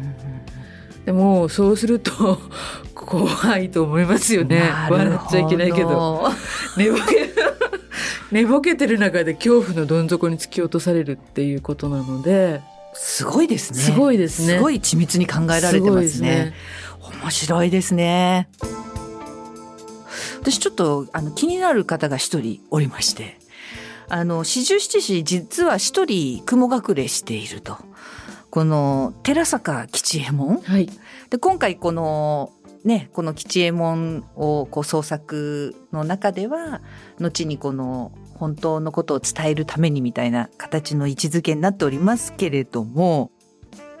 [1.04, 2.40] でもそうすると
[2.94, 4.62] 怖いと思いますよね。
[4.88, 6.32] 笑っちゃいけないけど。
[6.76, 7.30] 寝ぼけ
[8.32, 12.62] 寝ぼけてる中で恐怖のどん底に突き落とされるっていうことなので。
[12.94, 13.78] すごいですね。
[13.78, 14.54] すごいですね。
[14.54, 16.54] すごい緻密に考えられてますね、ね、
[17.22, 18.48] 面白いですね。
[20.40, 23.38] 私ちょっとあの気になる方が一人おりまして。
[24.08, 27.78] あの四十七士実は一人雲隠れしていると
[28.54, 30.88] この寺坂吉右衛門、はい、
[31.28, 32.52] で今回この
[32.84, 36.80] ね、この吉右衛門をこう創作の中では
[37.18, 43.32] 後にこの本当のことを伝えるためにみたいな形の位置づけになっておりますけれども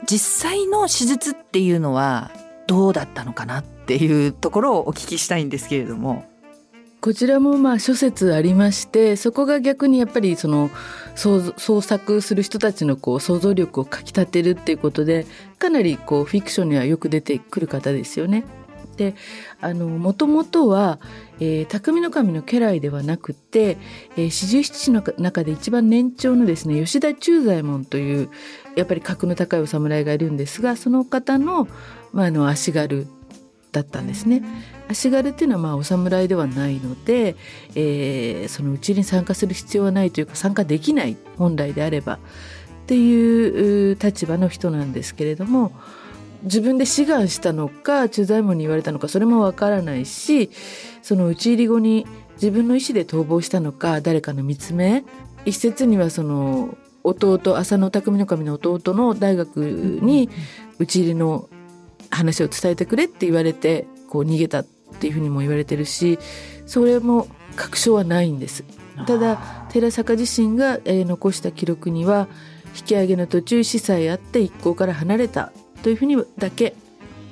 [0.06, 2.30] 実際の手術っていうのは
[2.68, 6.32] どうだったのかなっていうところをお聞きしたいんですけれども。
[7.04, 10.70] こちらもまあ諸説ありましてそこが逆にやっぱりその
[11.14, 15.26] 創作する人たちのこう想像力をかきたてるっていうことで
[15.58, 18.44] かなりこうフィクションにはよく出てくる方ですよね。
[18.96, 19.14] で
[19.60, 20.98] あのもともとは、
[21.40, 23.76] えー、匠の神の家来ではなくて
[24.16, 28.30] 四十七士の中で一番年長のですね吉田忠左衛門という
[28.76, 31.68] やっぱり格の高いお侍がいるんですがその方の,、
[32.12, 33.06] まあ、あの足軽
[33.72, 34.42] だったんですね。
[34.88, 37.36] 足軽っていうのはまあお侍ではないので、
[37.74, 42.18] えー、そのうちに参加する必要はないというか参加できない本来であればっ
[42.86, 45.72] ていう立場の人なんですけれども
[46.42, 50.50] 自分で志願したのか駐在門に言われたのかそれもわからないし
[51.02, 55.04] その討ち入り後に自分の意思で逃亡したのか誰かの見つめ
[55.46, 59.58] 一説にはその弟浅野匠の神の弟の大学
[60.02, 60.28] に
[60.78, 61.48] 討ち入りの
[62.10, 64.64] 話を伝えてくれって言われてこう逃げたっ
[65.04, 66.18] ていうふうにも言われてるし
[66.64, 68.64] それも確証はないんです。
[69.06, 72.26] ただ寺坂自身が、えー、残した記録には
[72.74, 76.74] 引き上げの途中死さえあって一行から離れたというふうにだけ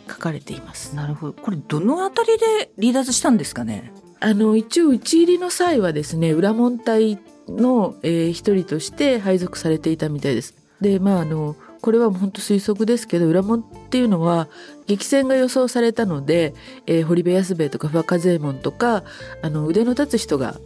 [0.07, 0.95] 書かれています。
[0.95, 1.33] なるほど。
[1.33, 3.91] これどのあたりで離脱したんですかね？
[4.21, 10.55] あの一応討ち入りの際はですね裏門隊の、えー、一人として配属されていたみたいです。
[10.83, 14.49] でまああのこれは本当推測ですけど裏門っていうのは
[14.87, 16.55] 激戦が予想されたので、
[16.87, 19.03] えー、堀部安兵衛とか不破和右衛門とか
[19.43, 20.57] あの腕の立つ人が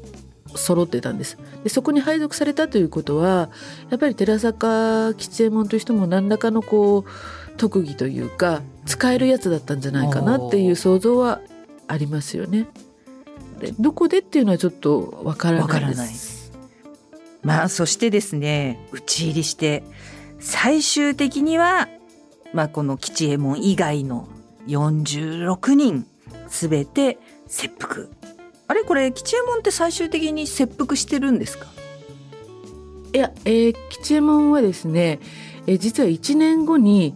[0.55, 3.51] 揃ってたんですでそこに配属されたということは
[3.91, 11.41] やっぱり寺坂吉右衛門という人も何らかのこう特技というか使えるやつだったんじゃないかなっていう想像は
[11.89, 12.67] ありますよね。
[13.61, 16.53] でどこでっていうのはちょっとわからないです。
[17.43, 19.83] まあそしてですね討ち入りして
[20.39, 21.89] 最終的には、
[22.53, 24.29] まあ、この吉右衛門以外の
[24.67, 26.07] 46人
[26.49, 28.07] すべて切腹。
[28.69, 28.83] あれ？
[28.83, 31.67] これ吉右衛門って最終的に切腹してるんですか？
[33.13, 35.21] いや、えー、吉右衛門はですね、
[35.67, 37.15] えー、実は1年後に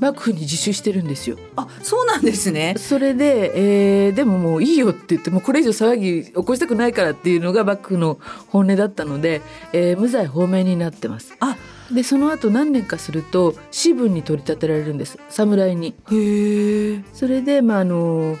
[0.00, 1.36] 幕府に自首してるんですよ。
[1.56, 2.74] あそうなんですね。
[2.78, 9.42] それで、えー、でももういいよって言ってもうこれ以上騒ぎ起こしたくないからっていうのが幕府の本音だったので、
[9.72, 11.36] えー、無罪放免になってます。
[11.40, 11.56] あ
[11.92, 15.94] でその後何年かすると私文に取り立てられるんです侍に。
[16.10, 17.04] へえ。
[17.12, 18.36] それでまああの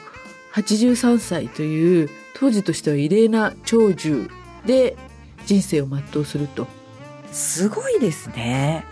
[0.54, 4.30] 83歳という当時としては異例な長寿
[4.66, 4.96] で
[5.46, 6.66] 人生を全うすると。
[7.32, 8.84] すごいですね。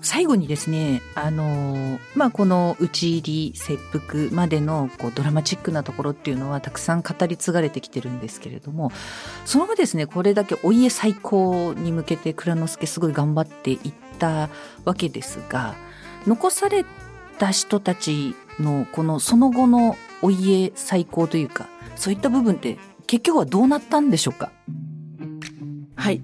[0.00, 8.90] 最後にですね、あのまあ、この打ち入り、切腹までのこうドラマチックなところっていうのはたくさん語り継がれてきてるんですけれども、
[9.44, 13.78] その後ですね、これだけお家再興に向けて蔵之介すごい頑張っていっ
[14.18, 14.48] た
[14.84, 15.74] わけですが、
[16.26, 16.84] 残され
[17.38, 24.52] た人たちのこのその後のお家再興というか、そういった部分って結局はどうなったんでしょうか？
[25.96, 26.22] はい。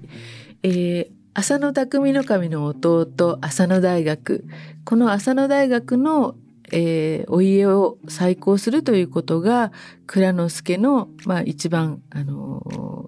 [0.63, 4.45] えー、浅野匠の神の弟、浅野大学。
[4.85, 6.35] この浅野大学の、
[6.71, 9.73] えー、お家を再興するということが、
[10.07, 12.61] 蔵之介の、まあ一番、あの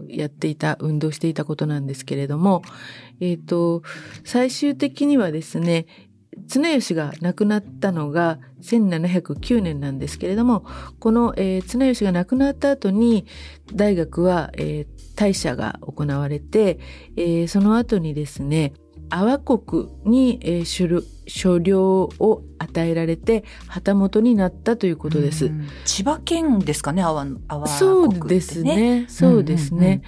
[0.09, 2.63] ー、やっていた、運動していたことなんですけれども、
[3.21, 3.81] えっ、ー、と、
[4.25, 5.85] 最終的にはですね、
[6.47, 10.65] 綱吉が亡くなったのが1709年なんですけれども、
[10.99, 13.25] この、えー、綱吉が亡くなった後に、
[13.73, 16.79] 大学は、えー、大社が行われて、
[17.15, 18.73] えー、その後にですね、
[19.09, 25.49] 阿波国に、えー、所領を与えられて旗本になったということです。
[25.85, 29.05] 千葉県ですかね、阿波、阿波、そうですね。
[29.07, 29.79] そうですね。
[29.79, 30.01] うんうんうん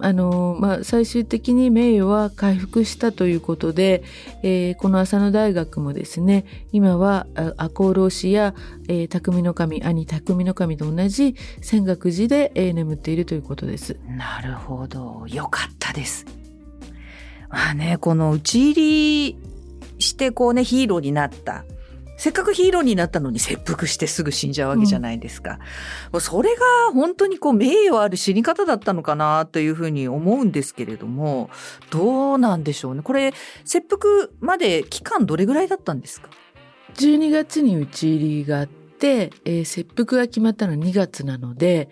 [0.00, 4.02] あの、まあ、最終的に名誉は回復したということで、
[4.42, 7.26] えー、この浅野大学もですね、今は
[7.56, 8.54] 赤穂浪士や、
[8.88, 13.96] えー、匠の神、兄匠の神と同じ泉岳寺で、えー、眠っているということです。
[14.06, 15.26] なるほど。
[15.28, 16.26] よかったです。
[17.50, 19.38] まあね、この打ち入り
[19.98, 21.64] してこうね、ヒーローになった。
[22.18, 25.60] せっかくヒーローになったのに切腹してすぐ死んじゃうわけじゃないですか。
[26.12, 31.48] うん、それが本当にこう名誉ある死に方だったのかなというふうに思うんですけれども、
[31.90, 33.02] どうなんでしょうね。
[33.02, 33.32] これ、
[33.64, 36.28] 切腹まで期間どれぐらいだったんですか
[36.94, 41.88] ?12 月に討ち入りがあって、えー、切腹が決まったのは2月なので、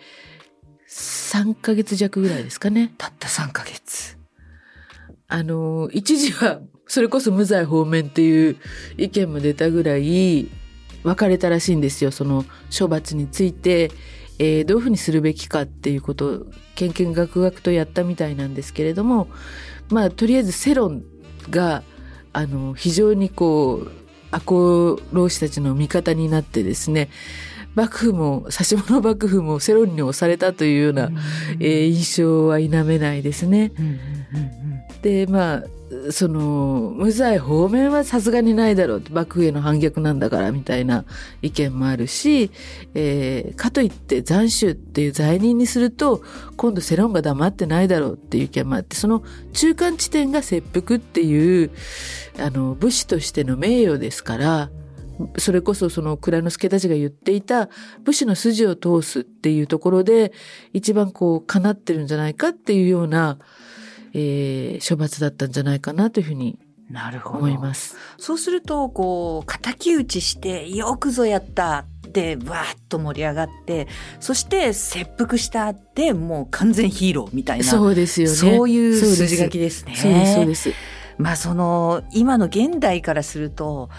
[0.88, 2.92] 3ヶ月弱ぐらいですかね。
[2.98, 4.18] たった3ヶ月。
[5.28, 8.56] あの、一時はそれこそ無罪方面っていう
[8.96, 10.48] 意見も出たぐらい
[11.02, 12.10] 分かれたらしいんですよ。
[12.10, 12.44] その
[12.76, 13.90] 処罰について、
[14.38, 19.28] えー、どういうふうにするべきかっていうことを、けんけんがくがくとやったみたいなんですけれども、
[19.88, 21.02] まあ、とりあえず世論
[21.48, 21.82] が、
[22.32, 23.90] あの、非常にこう、
[24.30, 27.08] 赤穂浪士たちの味方になってですね、
[27.74, 31.10] 幕府も、指物幕府も世論に押されたというような、
[31.60, 33.72] えー、印象は否めないですね。
[35.02, 35.64] で、まあ、
[36.10, 41.04] その無罪方面はさすがにないだろう幕府への反逆なんだからみたいな
[41.42, 42.50] 意見もあるし、
[42.94, 46.22] えー、かといって斬首っていう罪人にすると
[46.56, 51.70] 今度世論が黙ってないだろうっていう意見もあってその中間地点が切腹っていう
[52.38, 54.70] あの武士としての名誉ですから
[55.38, 57.68] それこそその蔵之介たちが言っていた
[58.04, 60.32] 武士の筋を通すっていうところで
[60.72, 63.38] 一番こう叶ってるんじゃないかっていうような
[64.18, 66.58] えー、処罰だったんじゃないかなというふうに
[66.90, 67.96] なるほど思います。
[68.16, 73.88] そうすると、こう、敵討ちして、よくぞやったって、わーっと盛り上がって、
[74.18, 77.64] そして切腹したって、もう完全ヒーローみたいな。
[77.64, 78.34] そうですよね。
[78.34, 79.96] そういう筋書きですね。
[79.96, 80.72] そうです、そうです。
[81.18, 83.90] まあ、その、今の現代からすると、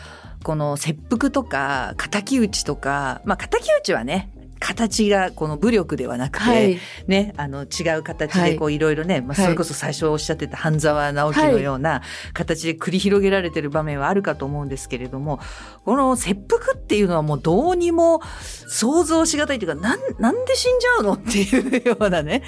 [0.44, 12.02] この切腹とか、敵討ちとか、まあ、敵討ちはね、形がこの武力ではなくて、はい、ね、あの違う形でこういろいろね、まあ、それこそ最初おっしゃってた半沢直樹のような
[12.34, 15.40] 形で繰り広げられてる場面はあるかと思うんですけれども、
[15.86, 18.22] この切腹っていうのはもうどうにも
[18.68, 22.44] 想像しがたいというか、なん、なんで死んじゃうのっていうようなね、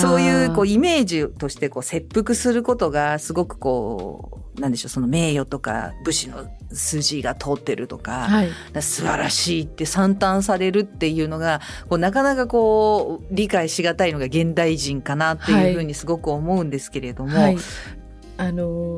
[0.00, 8.50] そういうこうイメージとしてこう切腹することがすごくこう、なんでしょう、その名誉とか武士の筋が通ってるとか、はい、
[8.82, 17.30] 素晴らしいって賛嘆されるっていうのが、こうなかなかこう、理解しがたいのが現代人かなっていうふうにすごく思うんですけれども。
[17.30, 17.56] はいはい、
[18.38, 18.96] あの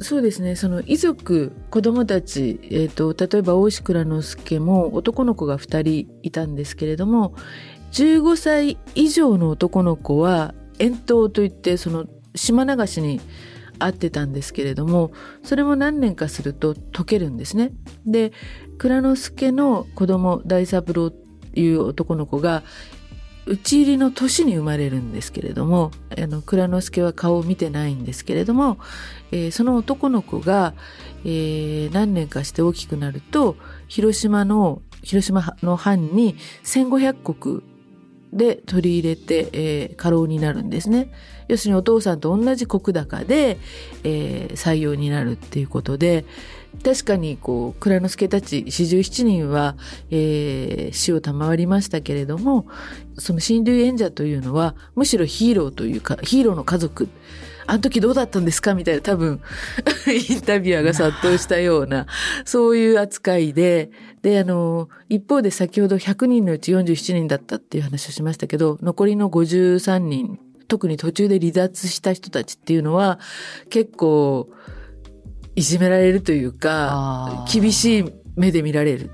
[0.00, 7.34] そうですねその遺族子供たち、えーと、例えば大石倉之助も男の子が2人いたんですけれども
[7.92, 13.20] 15歳以上の男の子は遠投といってその島流しに
[13.78, 15.12] 会ってたんですけれども
[15.42, 17.72] それも何年かすると解けるんですね。
[18.06, 18.32] で
[18.78, 22.62] 蔵之介の子供大三郎という男の子が
[23.46, 28.78] 討ち入りの年に生まれるんですけれどもあの蔵之介は顔を見てないんですけれども、
[29.32, 30.74] えー、その男の子が、
[31.24, 33.56] えー、何年かして大きくなると
[33.86, 37.73] 広島の広島の藩に1500石
[38.34, 41.10] で取り入れて、えー、過労になるんですね。
[41.48, 43.58] 要するにお父さんと同じ国高で、
[44.02, 46.24] えー、採用になるっていうことで、
[46.82, 49.76] 確かにこう、蔵之介たち四十七人は、
[50.10, 52.66] えー、死を賜りましたけれども、
[53.18, 57.08] その親類縁者というのは、むしろヒーローというか、ヒーローの家族、
[57.66, 58.74] あの時どうだったんですか？
[58.74, 59.40] みたいな多分
[60.06, 62.06] インタビュアーが殺到したような
[62.44, 63.90] そういう扱いで
[64.22, 70.38] であの一方で先ほど100人のうち47人だったっていう話をしましたけど残りの53人
[70.68, 73.18] 特に途中で離脱した人たちっていうのは
[73.70, 74.48] 結構
[75.56, 78.04] いじめられるというか厳しい
[78.36, 79.10] 目で見られる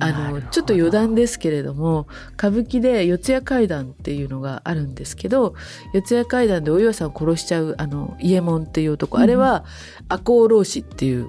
[0.00, 5.54] あの、ちょっと余談ですけれども、歌舞伎で四谷怪談っていうのがあるんですけど、
[5.92, 9.64] 四谷怪談でお岩さんを殺しちゃう、あの、伊右衛門っていう男、うん、あれは
[10.08, 11.28] 赤穂浪士っていう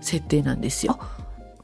[0.00, 0.98] 設定なんですよ。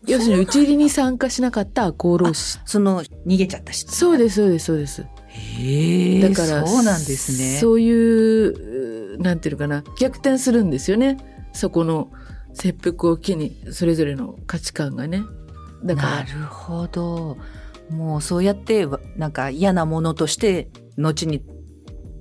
[0.06, 2.58] 要するに討ち入りに参加しなかった赤穂浪士。
[2.64, 3.90] その、逃げちゃった人。
[3.90, 5.06] そうです、そうです、そうです。
[5.28, 7.58] へだから、そうなんですね。
[7.58, 11.16] そういう、なんていうのかな、逆転するんですよね。
[11.52, 12.10] そこの
[12.54, 15.22] 切腹を機に、それぞれの価値観がね。
[15.84, 17.36] だからなるほど。
[17.90, 20.68] もうそうやってなんか嫌なものとして
[20.98, 21.44] 後に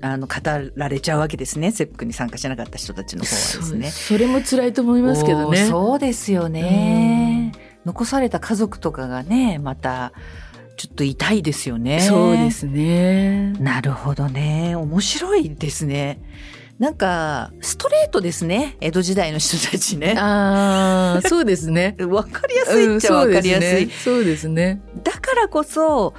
[0.02, 0.34] あの語
[0.76, 1.72] られちゃうわけですね。
[1.72, 3.90] セックに参加しなかった人たちの方はですね。
[3.90, 5.66] それも辛いと思いますけどね。
[5.66, 7.52] そうですよね、
[7.86, 10.14] 残された家族とかがねまた
[10.78, 12.02] ちょっと痛いですよね。
[12.02, 13.54] そうですね。
[13.54, 14.76] なるほどね。
[14.76, 16.20] 面白いですね
[16.80, 18.76] なんか、ストレートですね。
[18.82, 20.16] 江戸時代の人たちね。
[20.18, 21.96] ああ、そうですね。
[22.10, 24.82] わかりやすいっちゃわかりやすい、うん、そうですね。
[25.04, 26.14] だからこそ、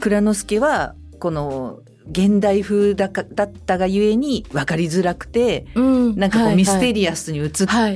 [0.00, 1.80] 蔵之介は、この、
[2.10, 7.50] 現代風だかだったがゆえに分かりづらくて、うん、なんかこう、ミステリアスに映っ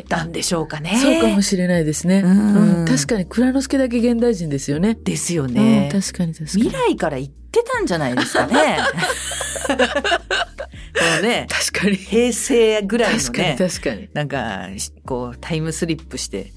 [0.07, 0.91] たんでしょうかね。
[0.91, 2.21] はいはい、そうかもしれないですね。
[2.25, 4.97] うん、うん、確かに蔵之介だけ現代人ですよね。
[5.03, 5.89] ですよね。
[5.91, 6.63] 確かに確かに。
[6.65, 8.79] 未来から言ってたんじゃないですかね。
[11.17, 11.97] のね、 確かに。
[11.97, 14.09] 平成ぐらいのね、確かに確かに。
[14.13, 14.69] なんか、
[15.05, 16.53] こう、タイムスリップして、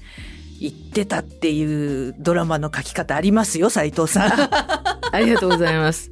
[0.60, 4.32] 行ってたっていうドラマの書き方ありますよ、斉藤さん。
[5.12, 6.10] ありがとうございます。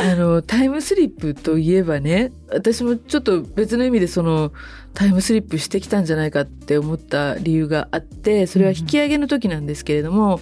[0.00, 4.52] あの、タイムスリップといえばね、私もちょっと別の意味でその、
[4.92, 10.40] タイムスリップしてきたんじゃないかって思った理由があって、それは引き上げの時なんですけれども、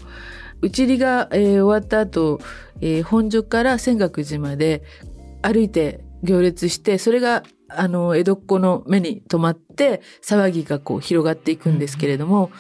[0.63, 2.41] 打ち入りが、えー、終わった後、
[2.81, 4.83] えー、本所から泉岳寺まで
[5.43, 12.51] 歩いて行列して、それが、あの、江戸っ子の目に留まって、騒ぎがこう広がっていくんですけれども、うん、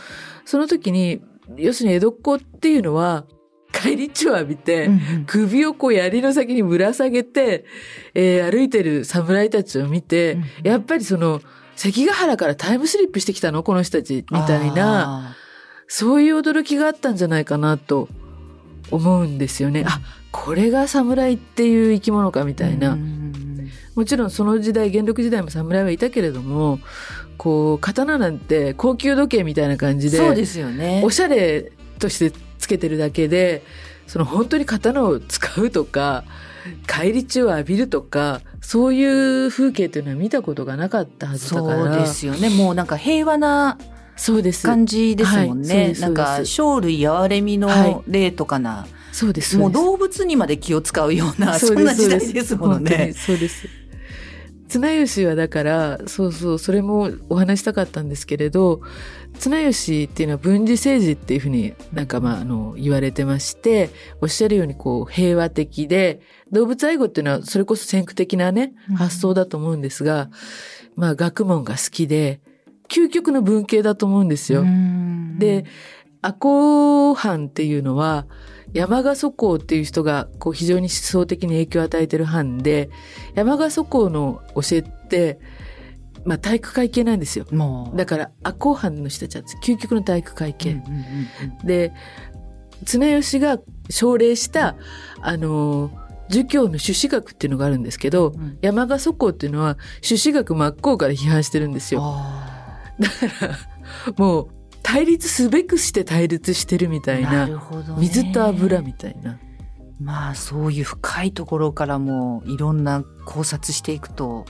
[0.44, 1.20] その時に、
[1.56, 3.24] 要するに江戸っ子っていうのは、
[3.72, 4.90] 帰り血を浴びて、
[5.26, 7.64] 首をこう槍の先にぶら下げて、
[8.14, 11.40] えー、歩いてる侍たちを見て、うん、やっぱりその、
[11.74, 13.62] 関ヶ原からタイムスリップしてきたの？
[13.62, 15.34] この人たち、みたいな、
[15.88, 18.08] そういう驚きがあったんじゃないかなと
[18.90, 19.84] 思うんですよね。
[19.86, 20.00] あ、
[20.30, 22.98] これが侍っていう生き物かみたいな。
[23.94, 26.80] もちろんその時代元禄時代も侍はいたけれども
[27.36, 31.02] こう刀なんて高級時計みたいな感じでそうですよね。
[31.04, 33.62] おしゃれとしてつけてるだけで
[34.06, 36.24] その本当に刀を使うとか
[36.86, 41.84] 返り血を浴びるとかそういう風景というのは見たことがなかったはずだから。
[41.84, 42.50] そうですよね。
[42.50, 43.78] もうなんか平和な
[44.16, 44.66] そうです。
[44.66, 49.58] 感じですもんね、はい、なんか生類哀れみの例とかな、はい、そうです。
[49.58, 52.54] もう動物にまで気を使うようなそんな時代です。
[52.56, 53.14] もんね。
[53.16, 53.66] そうです
[54.72, 58.80] 綱吉はだから、そうそう、それもお話したかったんですけれど、
[59.38, 63.90] 綱吉っていうのは分離政治っていうふうになんかまあ、あの、言われてまして、
[64.22, 66.20] おっしゃるようにこう、平和的で、
[66.52, 70.30] 動物愛護っていうのはそれこそ先駆的なね、発想だと思うんですが、
[70.96, 72.40] うん、まあ、学問が好きで、
[72.88, 74.64] 究極の文系だと思うんですよ。
[75.38, 75.66] で、
[76.22, 78.26] 赤穂藩っていうのは、
[78.74, 82.90] 山賀祖公っていう人がこう非常に思想的に影響を与えてる藩で、
[83.34, 85.38] 山賀祖公の教えって、
[86.24, 87.46] まあ体育会系なんですよ。
[87.94, 90.82] だから赤穂藩の人たちは究極の体育会系。
[91.64, 91.92] で、
[92.84, 93.58] 綱吉が
[93.90, 94.76] 奨励した、
[95.20, 95.90] あの
[96.28, 102.00] 儒教の朱子学っていうのがあるんですけど、うん、山賀祖公っていうのは朱子学真っ向から批判してるんですよ。
[102.98, 104.48] だから、もう、
[104.82, 107.62] 対立すべくして対立してるみたいな、な
[107.98, 109.38] 水と油みたいな。
[110.00, 114.44] まあそういう深いところからもいろんな考察していくと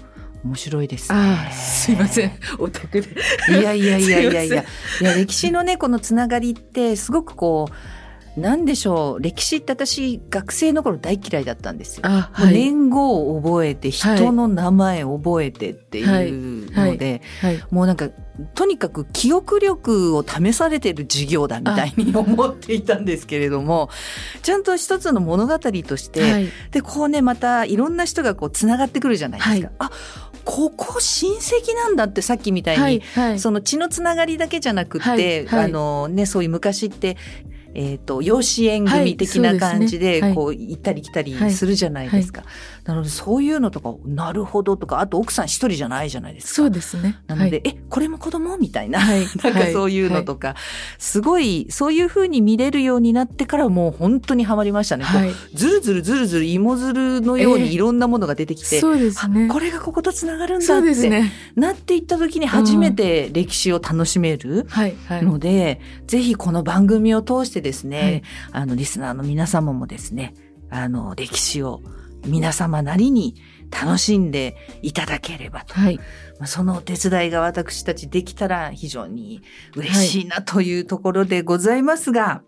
[0.44, 1.18] 面白いですね。
[1.18, 2.32] ああすいません。
[2.58, 3.08] オタクで。
[3.50, 4.62] いやいやいやいやいや。
[4.62, 7.68] いや歴史のね、このつながりってすごくこ
[8.36, 12.08] う、なんでしょう歴史って私学生の頃大嫌いだったんですよ。
[12.08, 18.08] はい、年号を覚えて人の名前覚えてっていうので、はいはい、もうなんか
[18.54, 23.90] とにかく記憶力を試されてる授業だみたいに思っていたんですけれども
[24.42, 29.72] ちゃんと一つの物語として、でこうねまたいろんな人がこうつながってくるじゃないですか。
[29.78, 29.90] あ
[30.44, 37.16] ここ親戚なんだってさっきみたいに、その血のつながりだけじゃなくて、あのねそういう昔って
[37.74, 42.44] えっ、と、養子縁組的な感じで、こう、行ったり来たりするじゃないですか。
[42.84, 46.54] なので、そういうのとか、なるほどとか、あと奥さん一人じゃないじゃないですか。
[46.54, 47.20] そうですね。
[47.28, 49.00] なので、はい、え、これも子供みたいな。
[49.00, 50.56] はい なんかそういうのとか、
[50.98, 55.04] すごい、そういう風に見れるようになってからもう本当にハマりましたね。
[55.04, 55.32] はい。
[55.54, 59.52] ずるずるずるずる芋づるのようにいろんなものが出てきて、そうですねあ。
[59.52, 61.32] これがこことつながるんだってね。
[61.54, 64.94] なっていった時に初めて歴史を楽しめるはい。
[65.06, 65.22] はい。
[65.24, 70.34] ので、ぜひこの番組を通してですね、はいあの、リスナーの皆様もですね、
[70.70, 71.80] あの、歴史を
[72.26, 73.34] 皆様なりに
[73.70, 75.74] 楽しんでいただければと。
[75.74, 75.96] はい。
[76.38, 79.42] まあそのお手伝いが私たちできたら非常に
[79.74, 82.42] 嬉しいなというところでございますが、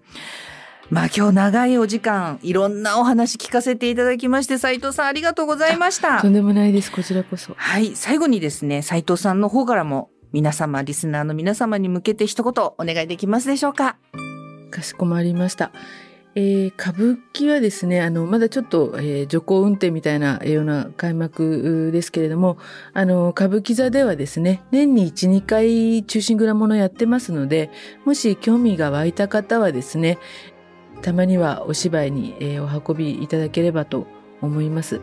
[0.91, 6.29] まあ今日長いお時間、いろんなお話聞かせていただきまして、斉藤さんありがとうございましたと。
[6.29, 6.93] んでもないです。
[6.93, 7.55] こちらこそ。
[7.57, 13.97] はい、最後にですね、斉藤さんの方からも皆様、リスナーの皆様に向けて一言お願いできますでしょうか。
[14.71, 15.73] かしこまりました。
[16.37, 22.59] えー歌舞伎はですね、あの、まだちょっと、えー徐行運転みたいなような開幕ですけれども、
[22.93, 27.71] あの、歌舞伎座ではですね、年に1、2回中心蔵ものやってますので、
[28.05, 30.19] もし興味が湧いた方はですね、
[31.03, 34.07] たまにはお芝居に、えーお運びいただければと
[34.41, 35.01] 思います。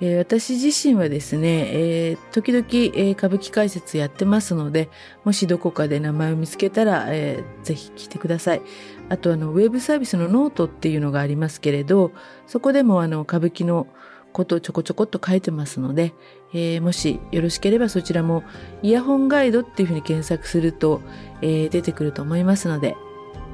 [0.00, 4.88] えー私自身はですね、えー時々、えー歌舞伎解説やってますので、
[5.24, 8.62] もしどこかで名前を見つけたら、えーぜひ聞いてください。
[9.08, 12.12] あとあのウェブサービスのノートっていうのがありますけれど、
[12.46, 13.86] そこでもあの歌舞伎の
[14.32, 16.12] ことをちょこちょこっと書いてますので、
[16.52, 18.42] えーもしよろしければそちらも
[18.82, 21.00] イヤホンガイドっていうふうに検索すると、
[21.40, 22.96] えー出てくると思いますので、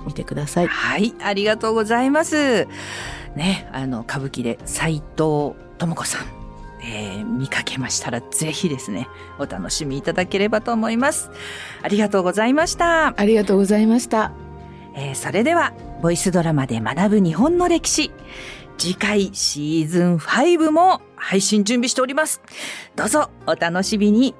[0.06, 0.66] 見てください。
[0.66, 2.66] はい、ありがとうございます。
[3.36, 6.26] ね、あの、歌舞伎で斉藤智子さん、
[6.82, 11.30] えー見かけましたらぜひですね、お楽しみいただければと思います。
[11.82, 13.12] ありがとうございました。
[13.20, 14.32] ありがとうございました。
[14.94, 15.72] えーそれでは、
[16.02, 18.10] ボイスドラマで学ぶ日本の歴史。
[18.78, 22.40] 次回シーズン5も配信準備しております。
[22.96, 24.34] どうぞお楽しみに。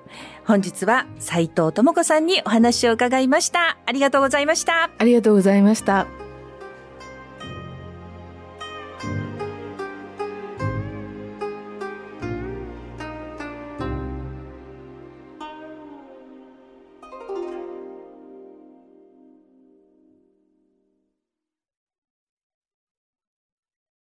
[0.47, 3.79] 本日は斉藤智子さんにお話を伺いました。
[3.85, 4.91] ありがとうございました。
[4.97, 6.30] ありがとうございました。